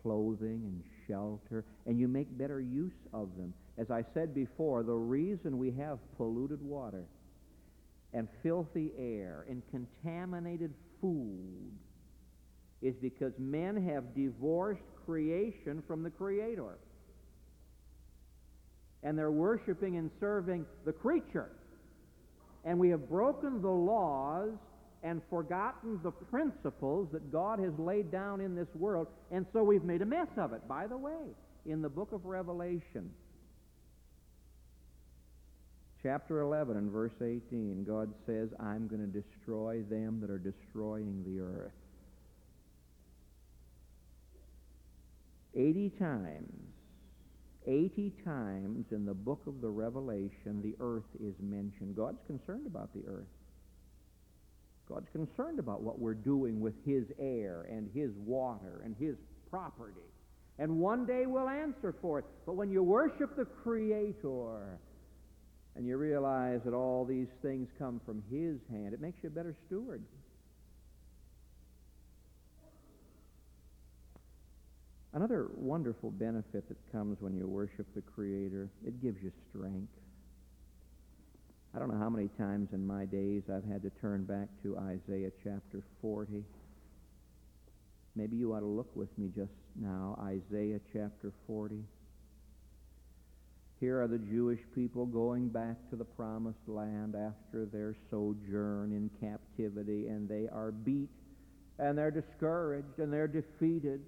clothing 0.01 0.63
and 0.65 0.83
shelter, 1.09 1.65
and 1.87 1.99
you 1.99 2.07
make 2.07 2.39
better 2.39 2.61
use 2.61 2.93
of 3.13 3.37
them. 3.37 3.53
As 3.79 3.91
I 3.91 4.05
said 4.15 4.35
before, 4.35 4.83
the 4.83 4.95
reason 4.95 5.59
we 5.59 5.71
have 5.73 5.99
polluted 6.17 6.63
water 6.63 7.05
and 8.15 8.29
filthy 8.43 8.93
air 8.99 9.45
and 9.49 9.63
contaminated 9.71 10.73
food 11.01 11.73
is 12.81 12.95
because 13.01 13.33
men 13.39 13.77
have 13.89 14.15
divorced 14.15 14.81
creation 15.05 15.83
from 15.87 16.03
the 16.03 16.11
Creator. 16.11 16.79
And 19.03 19.19
they're 19.19 19.31
worshiping 19.31 19.97
and 19.97 20.11
serving 20.21 20.65
the 20.85 20.93
creature. 20.93 21.51
And 22.65 22.79
we 22.79 22.89
have 22.91 23.09
broken 23.09 23.61
the 23.61 23.69
laws 23.69 24.53
and 25.03 25.21
forgotten 25.31 26.01
the 26.03 26.11
principles 26.11 27.09
that 27.13 27.31
God 27.31 27.61
has 27.61 27.73
laid 27.79 28.11
down 28.11 28.41
in 28.41 28.57
this 28.57 28.69
world, 28.75 29.07
and 29.31 29.47
so 29.53 29.63
we've 29.63 29.85
made 29.85 30.03
a 30.03 30.07
mess 30.07 30.27
of 30.37 30.53
it. 30.53 30.67
By 30.67 30.87
the 30.87 30.97
way, 30.97 31.35
in 31.65 31.83
the 31.83 31.89
book 31.89 32.13
of 32.13 32.25
Revelation, 32.25 33.11
chapter 36.07 36.41
11 36.41 36.77
and 36.77 36.89
verse 36.89 37.15
18, 37.21 37.85
God 37.85 38.13
says, 38.27 38.51
I'm 38.61 38.87
going 38.87 39.01
to 39.01 39.21
destroy 39.21 39.83
them 39.91 40.21
that 40.21 40.31
are 40.31 40.39
destroying 40.39 41.25
the 41.27 41.41
earth. 41.41 41.73
80 45.57 45.91
times, 45.99 46.53
80 47.67 48.13
times 48.25 48.85
in 48.93 49.05
the 49.05 49.15
book 49.15 49.41
of 49.49 49.61
the 49.61 49.69
Revelation, 49.69 50.63
the 50.63 50.77
earth 50.79 51.11
is 51.19 51.35
mentioned. 51.41 51.97
God's 51.97 52.23
concerned 52.29 52.69
about 52.69 52.95
the 52.95 53.03
earth. 53.09 53.27
God's 54.89 55.09
concerned 55.11 55.59
about 55.59 55.83
what 55.83 55.99
we're 55.99 56.15
doing 56.15 56.61
with 56.61 56.75
His 56.85 57.07
air 57.19 57.67
and 57.69 57.91
His 57.93 58.13
water 58.25 58.81
and 58.85 58.95
His 59.01 59.17
property. 59.51 60.07
And 60.61 60.79
one 60.79 61.05
day 61.05 61.27
we'll 61.27 61.49
answer 61.49 61.97
for 62.01 62.21
it. 62.21 62.25
But 62.45 62.55
when 62.55 62.71
you 62.71 62.85
worship 62.85 63.35
the 63.37 63.45
Creator 63.45 64.79
and 65.77 65.87
you 65.87 65.97
realize 65.99 66.61
that 66.65 66.73
all 66.73 67.05
these 67.05 67.29
things 67.43 67.69
come 67.79 68.01
from 68.07 68.23
His 68.31 68.57
hand, 68.71 68.95
it 68.95 69.01
makes 69.01 69.23
you 69.23 69.29
a 69.29 69.31
better 69.31 69.55
steward. 69.67 70.03
Another 75.13 75.49
wonderful 75.55 76.11
benefit 76.11 76.69
that 76.69 76.77
comes 76.93 77.19
when 77.21 77.35
you 77.35 77.47
worship 77.47 77.87
the 77.95 78.03
Creator, 78.03 78.69
it 78.87 79.03
gives 79.03 79.23
you 79.23 79.33
strength. 79.49 79.93
I 81.75 81.79
don't 81.79 81.91
know 81.91 81.99
how 81.99 82.11
many 82.11 82.29
times 82.39 82.69
in 82.73 82.87
my 82.87 83.05
days 83.05 83.43
I've 83.53 83.65
had 83.65 83.83
to 83.83 83.91
turn 84.01 84.25
back 84.25 84.49
to 84.63 84.79
Isaiah 84.79 85.31
chapter 85.43 85.83
40. 86.01 86.43
Maybe 88.15 88.37
you 88.37 88.55
ought 88.55 88.61
to 88.61 88.67
look 88.67 88.95
with 88.97 89.09
me 89.19 89.31
just 89.35 89.53
now, 89.75 90.19
Isaiah 90.23 90.81
chapter 90.93 91.33
40. 91.47 91.83
Here 93.81 94.01
are 94.01 94.09
the 94.09 94.19
Jewish 94.19 94.61
people 94.75 95.05
going 95.07 95.49
back 95.49 95.77
to 95.91 95.97
the 95.97 96.05
promised 96.05 96.67
land 96.67 97.15
after 97.15 97.67
their 97.67 97.95
sojourn 98.11 98.93
in 98.93 99.11
captivity, 99.21 100.07
and 100.09 100.29
they 100.29 100.49
are 100.51 100.73
beat, 100.73 101.11
and 101.79 101.97
they're 101.97 102.11
discouraged, 102.11 102.99
and 102.99 103.13
they're 103.13 103.29
defeated. 103.29 104.01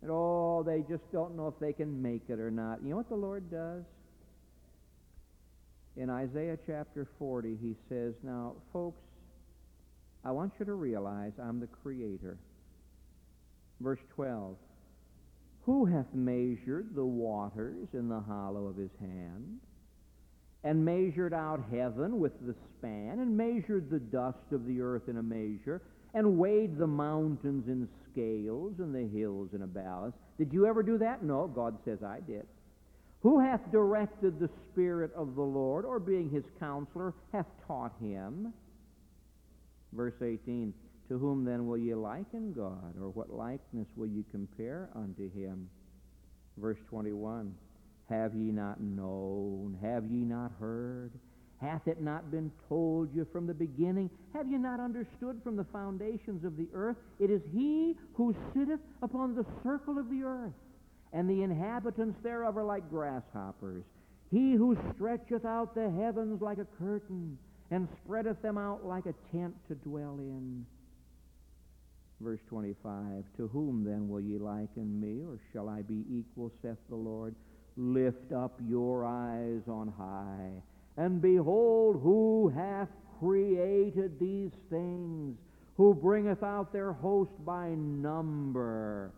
And 0.00 0.10
oh, 0.10 0.62
they 0.66 0.80
just 0.88 1.10
don't 1.12 1.36
know 1.36 1.48
if 1.48 1.58
they 1.60 1.72
can 1.72 2.00
make 2.00 2.22
it 2.28 2.40
or 2.40 2.50
not. 2.50 2.82
You 2.82 2.90
know 2.90 2.96
what 2.96 3.08
the 3.08 3.14
Lord 3.14 3.50
does? 3.50 3.84
in 5.96 6.10
Isaiah 6.10 6.58
chapter 6.66 7.06
40, 7.18 7.56
he 7.60 7.74
says, 7.88 8.14
Now, 8.22 8.54
folks, 8.72 9.02
I 10.24 10.32
want 10.32 10.54
you 10.58 10.64
to 10.66 10.74
realize 10.74 11.32
I'm 11.40 11.60
the 11.60 11.66
Creator. 11.66 12.38
Verse 13.80 14.00
12 14.14 14.56
Who 15.66 15.86
hath 15.86 16.12
measured 16.12 16.94
the 16.94 17.04
waters 17.04 17.88
in 17.94 18.08
the 18.08 18.20
hollow 18.20 18.66
of 18.66 18.76
his 18.76 18.90
hand, 19.00 19.60
and 20.62 20.84
measured 20.84 21.32
out 21.32 21.64
heaven 21.70 22.20
with 22.20 22.32
the 22.46 22.54
span, 22.78 23.20
and 23.20 23.36
measured 23.36 23.90
the 23.90 23.98
dust 23.98 24.52
of 24.52 24.66
the 24.66 24.80
earth 24.80 25.08
in 25.08 25.16
a 25.16 25.22
measure, 25.22 25.80
and 26.12 26.38
weighed 26.38 26.76
the 26.76 26.86
mountains 26.86 27.66
in 27.68 27.88
scales 28.10 28.74
and 28.78 28.94
the 28.94 29.06
hills 29.18 29.50
in 29.54 29.62
a 29.62 29.66
balance. 29.66 30.14
Did 30.38 30.52
you 30.52 30.66
ever 30.66 30.82
do 30.82 30.98
that? 30.98 31.22
No, 31.22 31.46
God 31.46 31.76
says 31.84 32.02
I 32.02 32.20
did. 32.20 32.46
Who 33.22 33.40
hath 33.40 33.72
directed 33.72 34.38
the 34.38 34.50
Spirit 34.70 35.10
of 35.14 35.34
the 35.34 35.42
Lord, 35.42 35.86
or 35.86 35.98
being 35.98 36.28
his 36.28 36.44
counselor, 36.60 37.14
hath 37.32 37.46
taught 37.66 37.94
him? 38.00 38.52
Verse 39.92 40.20
18 40.20 40.74
To 41.08 41.18
whom 41.18 41.44
then 41.44 41.66
will 41.66 41.76
ye 41.76 41.94
liken 41.94 42.52
God, 42.52 42.94
or 43.00 43.10
what 43.10 43.30
likeness 43.30 43.88
will 43.96 44.06
ye 44.06 44.24
compare 44.30 44.88
unto 44.94 45.30
him? 45.32 45.68
Verse 46.56 46.78
21 46.88 47.54
Have 48.08 48.34
ye 48.34 48.50
not 48.50 48.80
known? 48.80 49.76
Have 49.82 50.06
ye 50.06 50.24
not 50.24 50.52
heard? 50.58 51.12
Hath 51.58 51.86
it 51.86 52.00
not 52.00 52.30
been 52.30 52.50
told 52.68 53.14
you 53.14 53.26
from 53.32 53.46
the 53.46 53.54
beginning? 53.54 54.10
Have 54.32 54.48
ye 54.48 54.58
not 54.58 54.80
understood 54.80 55.40
from 55.42 55.56
the 55.56 55.64
foundations 55.64 56.44
of 56.44 56.56
the 56.56 56.68
earth? 56.74 56.96
It 57.18 57.30
is 57.30 57.42
he 57.52 57.96
who 58.14 58.34
sitteth 58.52 58.80
upon 59.02 59.34
the 59.34 59.46
circle 59.62 59.98
of 59.98 60.10
the 60.10 60.22
earth, 60.24 60.52
and 61.12 61.28
the 61.28 61.42
inhabitants 61.42 62.18
thereof 62.22 62.56
are 62.56 62.64
like 62.64 62.88
grasshoppers. 62.90 63.84
He 64.30 64.54
who 64.54 64.76
stretcheth 64.94 65.44
out 65.44 65.74
the 65.74 65.90
heavens 65.90 66.42
like 66.42 66.58
a 66.58 66.66
curtain, 66.78 67.38
and 67.70 67.88
spreadeth 68.04 68.40
them 68.42 68.58
out 68.58 68.84
like 68.84 69.06
a 69.06 69.14
tent 69.32 69.54
to 69.68 69.74
dwell 69.76 70.18
in. 70.18 70.66
Verse 72.24 72.40
25 72.48 73.24
To 73.36 73.48
whom 73.48 73.84
then 73.84 74.08
will 74.08 74.20
ye 74.20 74.38
liken 74.38 74.98
me, 74.98 75.22
or 75.28 75.38
shall 75.52 75.68
I 75.68 75.82
be 75.82 76.04
equal, 76.10 76.50
saith 76.62 76.78
the 76.88 76.96
Lord? 76.96 77.34
Lift 77.76 78.32
up 78.32 78.58
your 78.66 79.04
eyes 79.04 79.60
on 79.68 79.92
high, 79.98 80.62
and 80.96 81.20
behold 81.20 82.00
who 82.02 82.48
hath 82.48 82.88
created 83.20 84.18
these 84.18 84.52
things, 84.70 85.36
who 85.76 85.92
bringeth 85.92 86.42
out 86.42 86.72
their 86.72 86.92
host 86.94 87.32
by 87.44 87.68
number. 87.68 89.12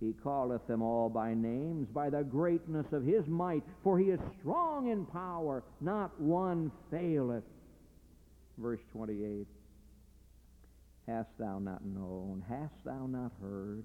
He 0.00 0.14
calleth 0.22 0.66
them 0.66 0.80
all 0.80 1.10
by 1.10 1.34
names, 1.34 1.88
by 1.92 2.08
the 2.08 2.24
greatness 2.24 2.86
of 2.92 3.04
his 3.04 3.26
might, 3.26 3.64
for 3.84 3.98
he 3.98 4.06
is 4.06 4.20
strong 4.40 4.88
in 4.90 5.04
power, 5.04 5.62
not 5.82 6.18
one 6.18 6.72
faileth. 6.90 7.44
Verse 8.56 8.80
28 8.92 9.46
Hast 11.06 11.28
thou 11.38 11.58
not 11.58 11.84
known, 11.84 12.42
hast 12.48 12.74
thou 12.84 13.06
not 13.06 13.30
heard, 13.40 13.84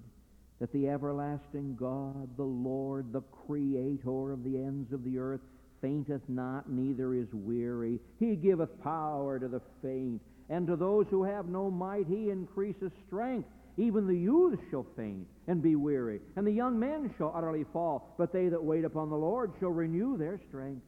that 0.58 0.72
the 0.72 0.88
everlasting 0.88 1.76
God, 1.76 2.36
the 2.36 2.42
Lord, 2.42 3.12
the 3.12 3.22
Creator 3.46 4.32
of 4.32 4.42
the 4.42 4.56
ends 4.56 4.92
of 4.92 5.04
the 5.04 5.18
earth, 5.18 5.40
fainteth 5.80 6.28
not, 6.28 6.70
neither 6.70 7.14
is 7.14 7.28
weary. 7.32 8.00
He 8.18 8.36
giveth 8.36 8.82
power 8.82 9.38
to 9.38 9.48
the 9.48 9.60
faint, 9.82 10.20
and 10.48 10.66
to 10.66 10.76
those 10.76 11.06
who 11.10 11.22
have 11.22 11.48
no 11.48 11.70
might 11.70 12.06
he 12.06 12.30
increaseth 12.30 12.92
strength. 13.06 13.48
Even 13.76 14.06
the 14.06 14.16
youth 14.16 14.58
shall 14.70 14.86
faint 14.96 15.26
and 15.46 15.62
be 15.62 15.76
weary, 15.76 16.20
and 16.36 16.46
the 16.46 16.52
young 16.52 16.78
men 16.78 17.12
shall 17.16 17.32
utterly 17.34 17.64
fall. 17.72 18.14
But 18.18 18.32
they 18.32 18.48
that 18.48 18.62
wait 18.62 18.84
upon 18.84 19.10
the 19.10 19.16
Lord 19.16 19.52
shall 19.58 19.70
renew 19.70 20.16
their 20.16 20.38
strength. 20.48 20.82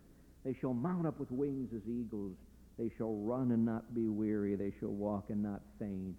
They 0.45 0.55
shall 0.61 0.75
mount 0.75 1.07
up 1.07 1.19
with 1.19 1.31
wings 1.31 1.71
as 1.75 1.89
eagles. 1.89 2.37
They 2.79 2.91
shall 2.97 3.15
run 3.15 3.53
and 3.53 3.65
not 3.65 3.95
be 3.95 4.09
weary. 4.09 4.57
They 4.57 4.73
shall 4.81 4.91
walk 4.91 5.27
and 5.29 5.43
not 5.43 5.61
faint. 5.79 6.19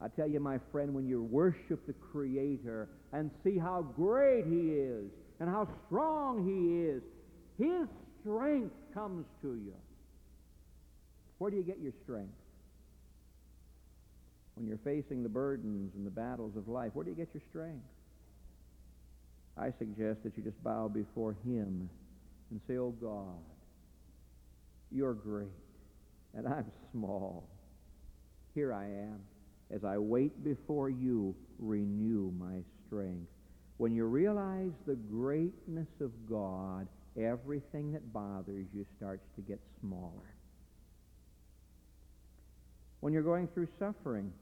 I 0.00 0.08
tell 0.08 0.28
you, 0.28 0.40
my 0.40 0.58
friend, 0.72 0.94
when 0.94 1.06
you 1.06 1.22
worship 1.22 1.86
the 1.86 1.92
Creator 1.94 2.88
and 3.12 3.30
see 3.44 3.58
how 3.58 3.82
great 3.82 4.44
He 4.46 4.72
is 4.72 5.04
and 5.40 5.48
how 5.48 5.68
strong 5.86 6.46
He 6.46 6.82
is, 6.82 7.02
His 7.58 7.88
strength 8.20 8.74
comes 8.94 9.26
to 9.42 9.54
you. 9.54 9.74
Where 11.38 11.50
do 11.50 11.56
you 11.56 11.62
get 11.62 11.78
your 11.80 11.92
strength? 12.04 12.32
When 14.54 14.66
you're 14.66 14.78
facing 14.78 15.22
the 15.22 15.28
burdens 15.28 15.92
and 15.94 16.06
the 16.06 16.10
battles 16.10 16.56
of 16.56 16.68
life, 16.68 16.92
where 16.94 17.04
do 17.04 17.10
you 17.10 17.16
get 17.16 17.28
your 17.34 17.42
strength? 17.50 17.84
I 19.58 19.72
suggest 19.78 20.22
that 20.24 20.36
you 20.36 20.42
just 20.42 20.62
bow 20.62 20.88
before 20.88 21.36
Him 21.44 21.90
and 22.50 22.60
say, 22.66 22.78
Oh 22.78 22.94
God, 23.00 23.42
you're 24.90 25.14
great 25.14 25.48
and 26.36 26.46
I'm 26.46 26.70
small. 26.92 27.48
Here 28.54 28.72
I 28.72 28.84
am. 28.84 29.20
As 29.70 29.84
I 29.84 29.98
wait 29.98 30.44
before 30.44 30.90
you, 30.90 31.34
renew 31.58 32.32
my 32.38 32.60
strength. 32.86 33.30
When 33.78 33.94
you 33.94 34.04
realize 34.04 34.72
the 34.86 34.94
greatness 34.94 35.88
of 36.00 36.12
God, 36.28 36.86
everything 37.18 37.92
that 37.92 38.12
bothers 38.12 38.66
you 38.72 38.86
starts 38.96 39.24
to 39.36 39.42
get 39.42 39.60
smaller. 39.80 40.34
When 43.00 43.12
you're 43.12 43.22
going 43.22 43.48
through 43.48 43.68
suffering, 43.78 44.32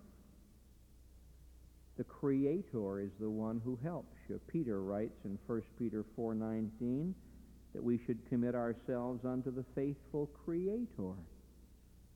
the 1.96 2.04
Creator 2.04 3.00
is 3.00 3.10
the 3.20 3.30
one 3.30 3.60
who 3.64 3.78
helps 3.82 4.16
you. 4.28 4.40
Peter 4.48 4.82
writes 4.82 5.24
in 5.24 5.38
1 5.46 5.62
Peter 5.78 6.04
4.19 6.18 7.12
that 7.72 7.82
we 7.82 8.00
should 8.04 8.18
commit 8.28 8.54
ourselves 8.54 9.24
unto 9.24 9.52
the 9.52 9.64
faithful 9.74 10.28
Creator 10.44 11.14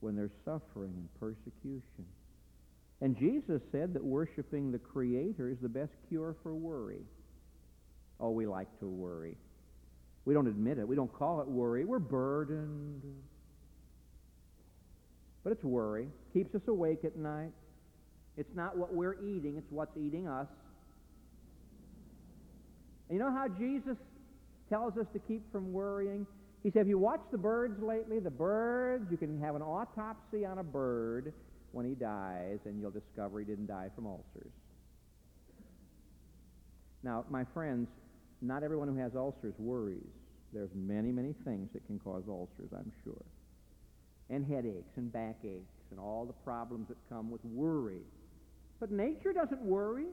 when 0.00 0.16
there's 0.16 0.32
suffering 0.44 0.92
and 0.96 1.08
persecution. 1.20 2.04
And 3.00 3.16
Jesus 3.16 3.62
said 3.70 3.94
that 3.94 4.04
worshiping 4.04 4.72
the 4.72 4.78
Creator 4.78 5.50
is 5.50 5.58
the 5.60 5.68
best 5.68 5.92
cure 6.08 6.34
for 6.42 6.54
worry. 6.54 7.02
Oh, 8.20 8.30
we 8.30 8.46
like 8.46 8.66
to 8.80 8.86
worry. 8.86 9.36
We 10.24 10.34
don't 10.34 10.48
admit 10.48 10.78
it. 10.78 10.86
We 10.86 10.96
don't 10.96 11.12
call 11.12 11.40
it 11.40 11.48
worry. 11.48 11.84
We're 11.84 12.00
burdened. 12.00 13.02
But 15.44 15.52
it's 15.52 15.64
worry. 15.64 16.08
Keeps 16.32 16.54
us 16.54 16.62
awake 16.66 17.04
at 17.04 17.16
night. 17.16 17.52
It's 18.36 18.54
not 18.54 18.76
what 18.76 18.94
we're 18.94 19.14
eating, 19.14 19.56
it's 19.56 19.70
what's 19.70 19.96
eating 19.96 20.28
us. 20.28 20.46
And 23.08 23.18
you 23.18 23.24
know 23.24 23.32
how 23.32 23.48
Jesus 23.48 23.96
tells 24.68 24.96
us 24.96 25.06
to 25.12 25.18
keep 25.18 25.50
from 25.50 25.72
worrying? 25.72 26.26
He 26.62 26.70
said, 26.70 26.80
Have 26.80 26.88
you 26.88 26.98
watched 26.98 27.30
the 27.30 27.38
birds 27.38 27.80
lately? 27.82 28.18
The 28.18 28.30
birds, 28.30 29.10
you 29.10 29.16
can 29.16 29.40
have 29.40 29.54
an 29.54 29.62
autopsy 29.62 30.44
on 30.44 30.58
a 30.58 30.64
bird 30.64 31.32
when 31.72 31.86
he 31.86 31.94
dies, 31.94 32.58
and 32.64 32.80
you'll 32.80 32.90
discover 32.90 33.38
he 33.38 33.44
didn't 33.44 33.66
die 33.66 33.90
from 33.94 34.06
ulcers. 34.06 34.52
Now, 37.02 37.24
my 37.30 37.44
friends, 37.54 37.88
not 38.40 38.62
everyone 38.62 38.88
who 38.88 38.96
has 38.96 39.14
ulcers 39.14 39.54
worries. 39.58 40.02
There's 40.52 40.70
many, 40.74 41.12
many 41.12 41.34
things 41.44 41.68
that 41.72 41.86
can 41.86 41.98
cause 41.98 42.24
ulcers, 42.28 42.70
I'm 42.72 42.90
sure. 43.04 43.24
And 44.30 44.44
headaches 44.44 44.96
and 44.96 45.12
backaches 45.12 45.64
and 45.90 46.00
all 46.00 46.24
the 46.26 46.32
problems 46.32 46.88
that 46.88 46.96
come 47.08 47.30
with 47.30 47.44
worry. 47.44 48.02
But 48.80 48.90
nature 48.90 49.32
doesn't 49.32 49.60
worry. 49.60 50.06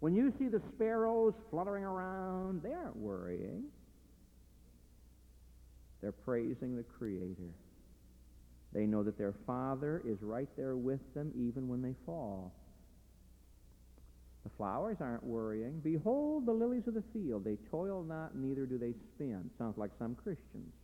When 0.00 0.14
you 0.14 0.32
see 0.38 0.48
the 0.48 0.60
sparrows 0.74 1.34
fluttering 1.50 1.84
around, 1.84 2.62
they 2.62 2.72
aren't 2.72 2.96
worrying. 2.96 3.64
They're 6.04 6.12
praising 6.12 6.76
the 6.76 6.82
Creator. 6.82 7.48
They 8.74 8.84
know 8.84 9.02
that 9.02 9.16
their 9.16 9.32
Father 9.46 10.02
is 10.06 10.18
right 10.20 10.50
there 10.54 10.76
with 10.76 11.00
them 11.14 11.32
even 11.34 11.66
when 11.66 11.80
they 11.80 11.94
fall. 12.04 12.52
The 14.42 14.50
flowers 14.58 14.98
aren't 15.00 15.24
worrying. 15.24 15.80
Behold 15.82 16.44
the 16.44 16.52
lilies 16.52 16.86
of 16.86 16.92
the 16.92 17.04
field. 17.14 17.42
They 17.42 17.56
toil 17.70 18.02
not, 18.02 18.36
neither 18.36 18.66
do 18.66 18.76
they 18.76 18.92
spin. 19.14 19.48
Sounds 19.56 19.78
like 19.78 19.92
some 19.98 20.14
Christians. 20.14 20.74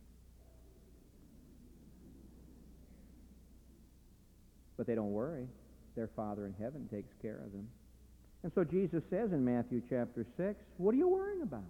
But 4.75 4.87
they 4.87 4.95
don't 4.95 5.11
worry. 5.11 5.45
Their 5.95 6.09
Father 6.15 6.47
in 6.47 6.55
heaven 6.59 6.89
takes 6.91 7.13
care 7.21 7.41
of 7.45 7.51
them. 7.51 7.67
And 8.41 8.51
so 8.55 8.63
Jesus 8.63 9.03
says 9.11 9.33
in 9.33 9.45
Matthew 9.45 9.83
chapter 9.87 10.25
6, 10.35 10.55
what 10.77 10.95
are 10.95 10.97
you 10.97 11.09
worrying 11.09 11.43
about? 11.43 11.61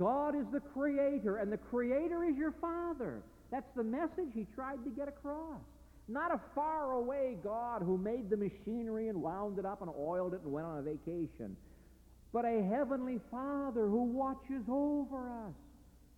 God 0.00 0.34
is 0.34 0.46
the 0.50 0.60
creator, 0.60 1.36
and 1.36 1.52
the 1.52 1.58
creator 1.58 2.24
is 2.24 2.34
your 2.34 2.54
father. 2.58 3.22
That's 3.52 3.68
the 3.76 3.84
message 3.84 4.32
he 4.32 4.46
tried 4.54 4.82
to 4.84 4.90
get 4.90 5.08
across. 5.08 5.60
Not 6.08 6.32
a 6.32 6.40
faraway 6.54 7.36
God 7.44 7.82
who 7.82 7.98
made 7.98 8.30
the 8.30 8.36
machinery 8.36 9.08
and 9.08 9.20
wound 9.20 9.58
it 9.58 9.66
up 9.66 9.82
and 9.82 9.90
oiled 9.90 10.32
it 10.32 10.40
and 10.42 10.50
went 10.52 10.66
on 10.66 10.78
a 10.78 10.82
vacation, 10.82 11.54
but 12.32 12.46
a 12.46 12.62
heavenly 12.62 13.20
Father 13.30 13.86
who 13.86 14.04
watches 14.04 14.64
over 14.70 15.28
us. 15.46 15.54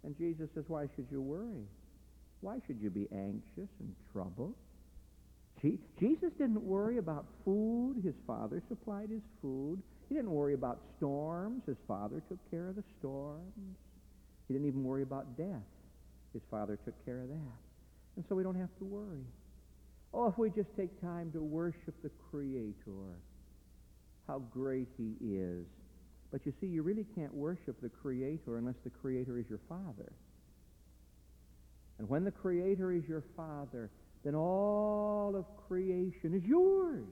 And 0.04 0.16
Jesus 0.16 0.48
says, 0.54 0.64
Why 0.68 0.86
should 0.94 1.08
you 1.10 1.20
worry? 1.20 1.66
Why 2.40 2.58
should 2.66 2.80
you 2.80 2.88
be 2.88 3.08
anxious 3.12 3.70
and 3.80 3.94
troubled? 4.12 4.54
Jesus 6.00 6.32
didn't 6.38 6.62
worry 6.62 6.98
about 6.98 7.26
food. 7.44 7.96
His 8.02 8.14
Father 8.26 8.62
supplied 8.68 9.10
his 9.10 9.22
food. 9.40 9.80
He 10.12 10.18
didn't 10.18 10.32
worry 10.32 10.52
about 10.52 10.78
storms. 10.98 11.62
His 11.66 11.78
father 11.88 12.22
took 12.28 12.38
care 12.50 12.68
of 12.68 12.76
the 12.76 12.84
storms. 12.98 13.54
He 14.46 14.52
didn't 14.52 14.68
even 14.68 14.84
worry 14.84 15.02
about 15.02 15.38
death. 15.38 15.64
His 16.34 16.42
father 16.50 16.78
took 16.84 17.02
care 17.06 17.22
of 17.22 17.28
that. 17.28 17.56
And 18.16 18.24
so 18.28 18.34
we 18.34 18.42
don't 18.42 18.60
have 18.60 18.68
to 18.76 18.84
worry. 18.84 19.24
Oh, 20.12 20.28
if 20.28 20.36
we 20.36 20.50
just 20.50 20.68
take 20.76 21.00
time 21.00 21.32
to 21.32 21.40
worship 21.40 21.94
the 22.02 22.10
Creator, 22.30 23.16
how 24.28 24.40
great 24.52 24.88
He 24.98 25.14
is. 25.34 25.64
But 26.30 26.44
you 26.44 26.52
see, 26.60 26.66
you 26.66 26.82
really 26.82 27.06
can't 27.14 27.32
worship 27.32 27.80
the 27.80 27.88
Creator 27.88 28.58
unless 28.58 28.76
the 28.84 28.90
Creator 28.90 29.38
is 29.38 29.46
your 29.48 29.60
Father. 29.66 30.12
And 31.98 32.06
when 32.06 32.24
the 32.24 32.32
Creator 32.32 32.92
is 32.92 33.04
your 33.08 33.24
Father, 33.34 33.88
then 34.26 34.34
all 34.34 35.34
of 35.34 35.46
creation 35.66 36.34
is 36.34 36.44
yours. 36.44 37.08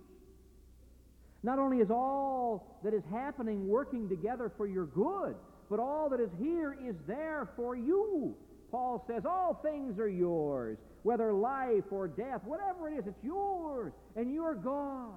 Not 1.43 1.59
only 1.59 1.79
is 1.79 1.91
all 1.91 2.79
that 2.85 2.93
is 2.93 3.03
happening 3.11 3.67
working 3.67 4.09
together 4.09 4.53
for 4.57 4.67
your 4.67 4.87
good, 4.87 5.35
but 5.71 5.79
all 5.81 6.09
that 6.11 6.21
is 6.21 6.31
here 6.39 6.77
is 6.87 6.97
there 7.07 7.49
for 7.57 7.75
you. 7.75 8.37
Paul 8.71 9.05
says, 9.07 9.25
All 9.25 9.59
things 9.63 9.99
are 9.99 10.09
yours, 10.09 10.79
whether 11.03 11.33
life 11.33 11.85
or 11.91 12.09
death, 12.09 12.43
whatever 12.45 12.89
it 12.89 12.99
is, 12.99 13.07
it's 13.07 13.25
yours, 13.25 13.93
and 14.17 14.33
you're 14.33 14.55
God. 14.55 15.15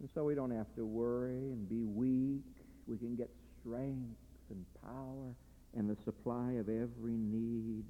And 0.00 0.08
so 0.14 0.24
we 0.24 0.34
don't 0.34 0.50
have 0.50 0.74
to 0.76 0.84
worry 0.84 1.52
and 1.52 1.68
be 1.68 1.84
weak. 1.84 2.42
We 2.86 2.96
can 2.96 3.14
get 3.14 3.30
strength 3.60 4.16
and 4.50 4.64
power 4.82 5.34
and 5.76 5.88
the 5.88 5.96
supply 6.04 6.52
of 6.52 6.68
every 6.68 7.16
need. 7.16 7.84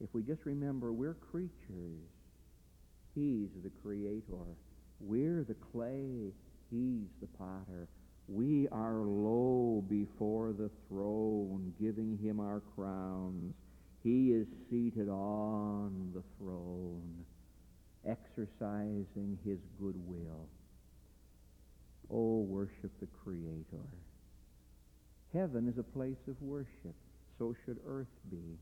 If 0.00 0.10
we 0.12 0.22
just 0.22 0.44
remember 0.44 0.92
we're 0.92 1.14
creatures, 1.14 2.06
He's 3.16 3.48
the 3.64 3.70
Creator. 3.82 4.44
We're 5.00 5.42
the 5.42 5.56
clay, 5.72 6.32
He's 6.70 7.08
the 7.20 7.26
potter. 7.38 7.88
We 8.28 8.68
are 8.70 8.98
low 8.98 9.82
before 9.88 10.52
the 10.52 10.70
throne, 10.88 11.72
giving 11.80 12.18
Him 12.18 12.40
our 12.40 12.60
crowns. 12.74 13.54
He 14.04 14.32
is 14.32 14.46
seated 14.68 15.08
on 15.08 16.12
the 16.14 16.22
throne, 16.38 17.24
exercising 18.06 19.38
His 19.44 19.60
goodwill. 19.80 20.48
Oh, 22.10 22.40
worship 22.40 22.92
the 23.00 23.08
Creator. 23.24 23.86
Heaven 25.32 25.68
is 25.68 25.78
a 25.78 25.82
place 25.82 26.28
of 26.28 26.40
worship. 26.42 26.94
So 27.38 27.54
should 27.64 27.78
earth 27.86 28.06
be. 28.30 28.58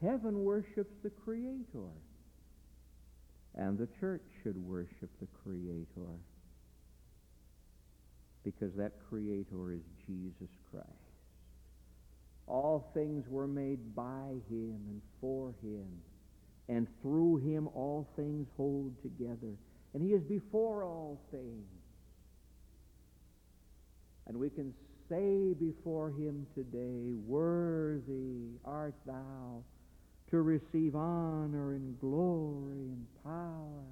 Heaven 0.00 0.42
worships 0.42 0.94
the 1.02 1.10
Creator. 1.10 1.90
And 3.54 3.78
the 3.78 3.88
church 4.00 4.22
should 4.42 4.56
worship 4.56 5.10
the 5.20 5.28
Creator. 5.42 6.10
Because 8.44 8.74
that 8.76 8.92
Creator 9.08 9.72
is 9.72 9.82
Jesus 10.06 10.50
Christ. 10.70 10.88
All 12.46 12.90
things 12.92 13.26
were 13.28 13.46
made 13.46 13.94
by 13.94 14.34
Him 14.50 14.80
and 14.88 15.00
for 15.20 15.54
Him. 15.62 15.86
And 16.68 16.86
through 17.02 17.38
Him 17.38 17.68
all 17.68 18.08
things 18.16 18.48
hold 18.56 18.94
together. 19.02 19.54
And 19.94 20.02
He 20.02 20.12
is 20.12 20.22
before 20.22 20.84
all 20.84 21.20
things. 21.30 21.66
And 24.26 24.36
we 24.38 24.50
can 24.50 24.72
say 25.08 25.54
before 25.54 26.10
him 26.10 26.46
today, 26.54 27.12
Worthy 27.26 28.56
art 28.64 28.94
thou 29.06 29.62
to 30.32 30.40
receive 30.40 30.96
honor 30.96 31.74
and 31.74 32.00
glory 32.00 32.88
and 32.88 33.06
power. 33.22 33.84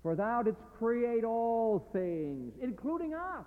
For 0.00 0.14
thou 0.14 0.42
didst 0.44 0.62
create 0.78 1.24
all 1.24 1.90
things, 1.92 2.54
including 2.62 3.14
us. 3.14 3.44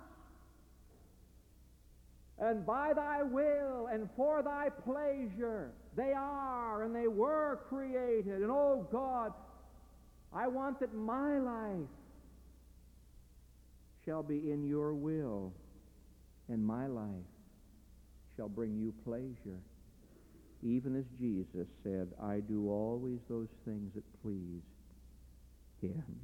And 2.38 2.66
by 2.66 2.92
thy 2.92 3.22
will 3.22 3.88
and 3.90 4.08
for 4.16 4.42
thy 4.42 4.68
pleasure, 4.68 5.72
they 5.96 6.12
are 6.14 6.82
and 6.82 6.94
they 6.94 7.08
were 7.08 7.60
created. 7.70 8.42
And 8.42 8.50
oh 8.50 8.86
God, 8.92 9.32
I 10.30 10.46
want 10.46 10.80
that 10.80 10.92
my 10.94 11.38
life 11.38 11.88
shall 14.04 14.22
be 14.22 14.52
in 14.52 14.66
your 14.68 14.92
will 14.92 15.54
and 16.48 16.62
my 16.62 16.86
life 16.86 17.08
shall 18.36 18.50
bring 18.50 18.76
you 18.76 18.92
pleasure. 19.04 19.58
Even 20.64 20.96
as 20.96 21.04
Jesus 21.20 21.68
said, 21.82 22.08
I 22.22 22.40
do 22.40 22.70
always 22.70 23.18
those 23.28 23.48
things 23.66 23.92
that 23.94 24.22
please 24.22 24.62
him. 25.82 26.16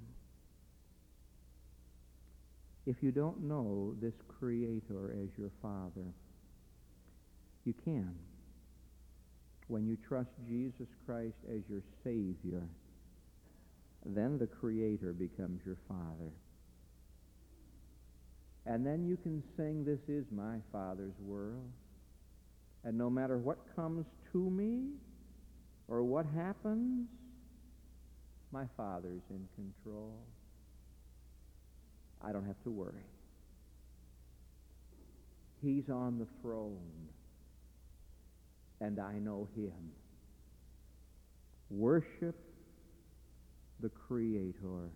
If 2.87 3.03
you 3.03 3.13
don't 3.13 3.43
know 3.43 3.95
this 4.01 4.15
Creator 4.27 5.15
as 5.23 5.29
your 5.37 5.51
Father, 5.61 6.15
you 7.65 7.75
can. 7.85 8.15
When 9.69 9.87
you 9.87 9.99
trust 10.09 10.31
Jesus 10.49 10.89
Christ 11.05 11.37
as 11.49 11.61
your 11.69 11.83
Savior, 12.03 12.63
then 14.07 14.39
the 14.39 14.47
Creator 14.47 15.13
becomes 15.13 15.61
your 15.67 15.77
Father. 15.87 16.33
And 18.65 18.87
then 18.87 19.05
you 19.05 19.19
can 19.19 19.43
sing, 19.57 19.85
This 19.85 20.01
is 20.09 20.25
my 20.33 20.57
Father's 20.73 21.19
world. 21.21 21.71
And 22.85 22.97
no 22.97 23.11
matter 23.11 23.37
what 23.37 23.59
comes 23.77 24.07
to 24.33 24.51
me 24.51 24.91
or 25.89 26.03
what 26.03 26.27
happens, 26.35 27.09
my 28.53 28.65
Father's 28.77 29.23
in 29.31 29.47
control. 29.55 30.15
I 32.23 32.33
don't 32.33 32.47
have 32.47 32.63
to 32.65 32.71
worry. 32.71 33.07
He's 35.63 35.89
on 35.89 36.19
the 36.19 36.27
throne, 36.41 37.09
and 38.81 38.99
I 38.99 39.15
know 39.19 39.49
Him. 39.57 39.93
Worship 41.71 42.37
the 43.81 43.91
Creator 43.91 44.91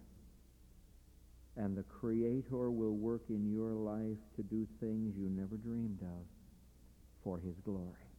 and 1.56 1.76
the 1.76 1.84
Creator 1.84 2.70
will 2.70 2.96
work 2.96 3.22
in 3.28 3.50
your 3.52 3.72
life 3.72 4.18
to 4.36 4.42
do 4.42 4.66
things 4.80 5.14
you 5.16 5.28
never 5.28 5.56
dreamed 5.56 6.00
of 6.02 6.26
for 7.22 7.38
His 7.38 7.54
glory. 7.64 8.13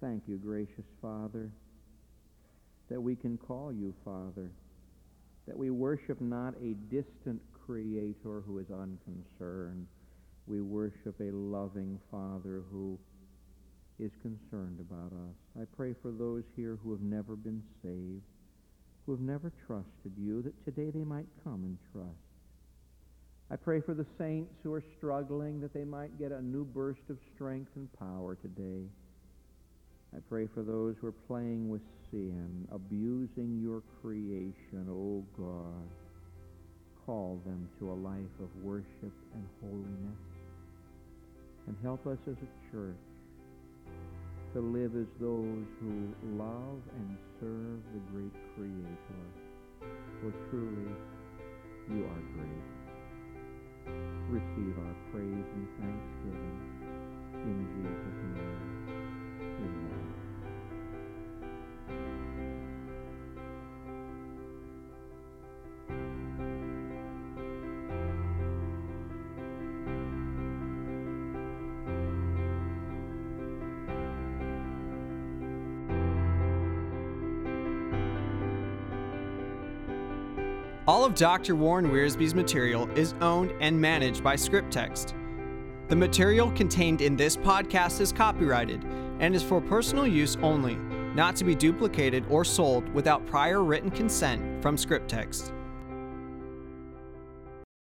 Thank 0.00 0.24
you, 0.26 0.36
gracious 0.36 0.84
Father, 1.00 1.50
that 2.90 3.00
we 3.00 3.16
can 3.16 3.38
call 3.38 3.72
you 3.72 3.94
Father, 4.04 4.50
that 5.46 5.56
we 5.56 5.70
worship 5.70 6.20
not 6.20 6.54
a 6.62 6.74
distant 6.90 7.40
Creator 7.66 8.42
who 8.46 8.58
is 8.58 8.70
unconcerned. 8.70 9.86
We 10.46 10.60
worship 10.60 11.18
a 11.20 11.32
loving 11.32 11.98
Father 12.10 12.62
who 12.70 12.98
is 13.98 14.12
concerned 14.22 14.78
about 14.80 15.12
us. 15.12 15.36
I 15.60 15.64
pray 15.76 15.94
for 16.00 16.12
those 16.12 16.44
here 16.54 16.78
who 16.82 16.92
have 16.92 17.00
never 17.00 17.34
been 17.34 17.62
saved 17.82 18.22
who 19.06 19.12
have 19.12 19.20
never 19.20 19.52
trusted 19.66 20.12
you, 20.18 20.42
that 20.42 20.64
today 20.64 20.90
they 20.90 21.04
might 21.04 21.26
come 21.44 21.62
and 21.62 21.78
trust. 21.92 22.10
I 23.48 23.54
pray 23.54 23.80
for 23.80 23.94
the 23.94 24.06
saints 24.18 24.52
who 24.64 24.72
are 24.72 24.82
struggling, 24.98 25.60
that 25.60 25.72
they 25.72 25.84
might 25.84 26.18
get 26.18 26.32
a 26.32 26.42
new 26.42 26.64
burst 26.64 27.08
of 27.08 27.18
strength 27.32 27.70
and 27.76 27.88
power 27.92 28.34
today. 28.34 28.88
I 30.16 30.18
pray 30.30 30.48
for 30.54 30.62
those 30.62 30.94
who 30.98 31.08
are 31.08 31.26
playing 31.28 31.68
with 31.68 31.82
sin, 32.10 32.66
abusing 32.72 33.60
your 33.62 33.82
creation, 34.00 34.88
O 34.88 34.92
oh 34.92 35.24
God. 35.36 35.88
Call 37.04 37.38
them 37.44 37.68
to 37.78 37.90
a 37.90 38.00
life 38.00 38.36
of 38.40 38.48
worship 38.64 39.12
and 39.34 39.46
holiness. 39.60 40.18
And 41.66 41.76
help 41.82 42.06
us 42.06 42.16
as 42.26 42.36
a 42.36 42.72
church 42.72 42.96
to 44.54 44.60
live 44.60 44.96
as 44.96 45.06
those 45.20 45.66
who 45.80 46.08
love 46.38 46.80
and 46.96 47.18
serve 47.38 47.80
the 47.92 48.00
great 48.10 48.32
Creator. 48.56 49.22
For 50.22 50.32
truly, 50.48 50.96
you 51.92 52.04
are 52.06 52.22
great. 52.32 52.64
Receive 54.30 54.78
our 54.78 54.96
praise 55.12 55.48
and 55.56 55.68
thanksgiving 55.78 56.60
in 57.44 57.68
Jesus' 57.76 58.34
name. 58.34 58.75
Of 81.06 81.14
Dr. 81.14 81.54
Warren 81.54 81.88
Wiersbe's 81.88 82.34
material 82.34 82.88
is 82.96 83.14
owned 83.20 83.52
and 83.60 83.80
managed 83.80 84.24
by 84.24 84.34
ScriptText. 84.34 85.14
The 85.86 85.94
material 85.94 86.50
contained 86.50 87.00
in 87.00 87.14
this 87.14 87.36
podcast 87.36 88.00
is 88.00 88.10
copyrighted 88.10 88.84
and 89.20 89.32
is 89.32 89.42
for 89.42 89.60
personal 89.60 90.04
use 90.04 90.36
only, 90.42 90.74
not 91.14 91.36
to 91.36 91.44
be 91.44 91.54
duplicated 91.54 92.24
or 92.28 92.44
sold 92.44 92.92
without 92.92 93.24
prior 93.24 93.62
written 93.62 93.88
consent 93.88 94.60
from 94.60 94.76
ScriptText. 94.76 95.52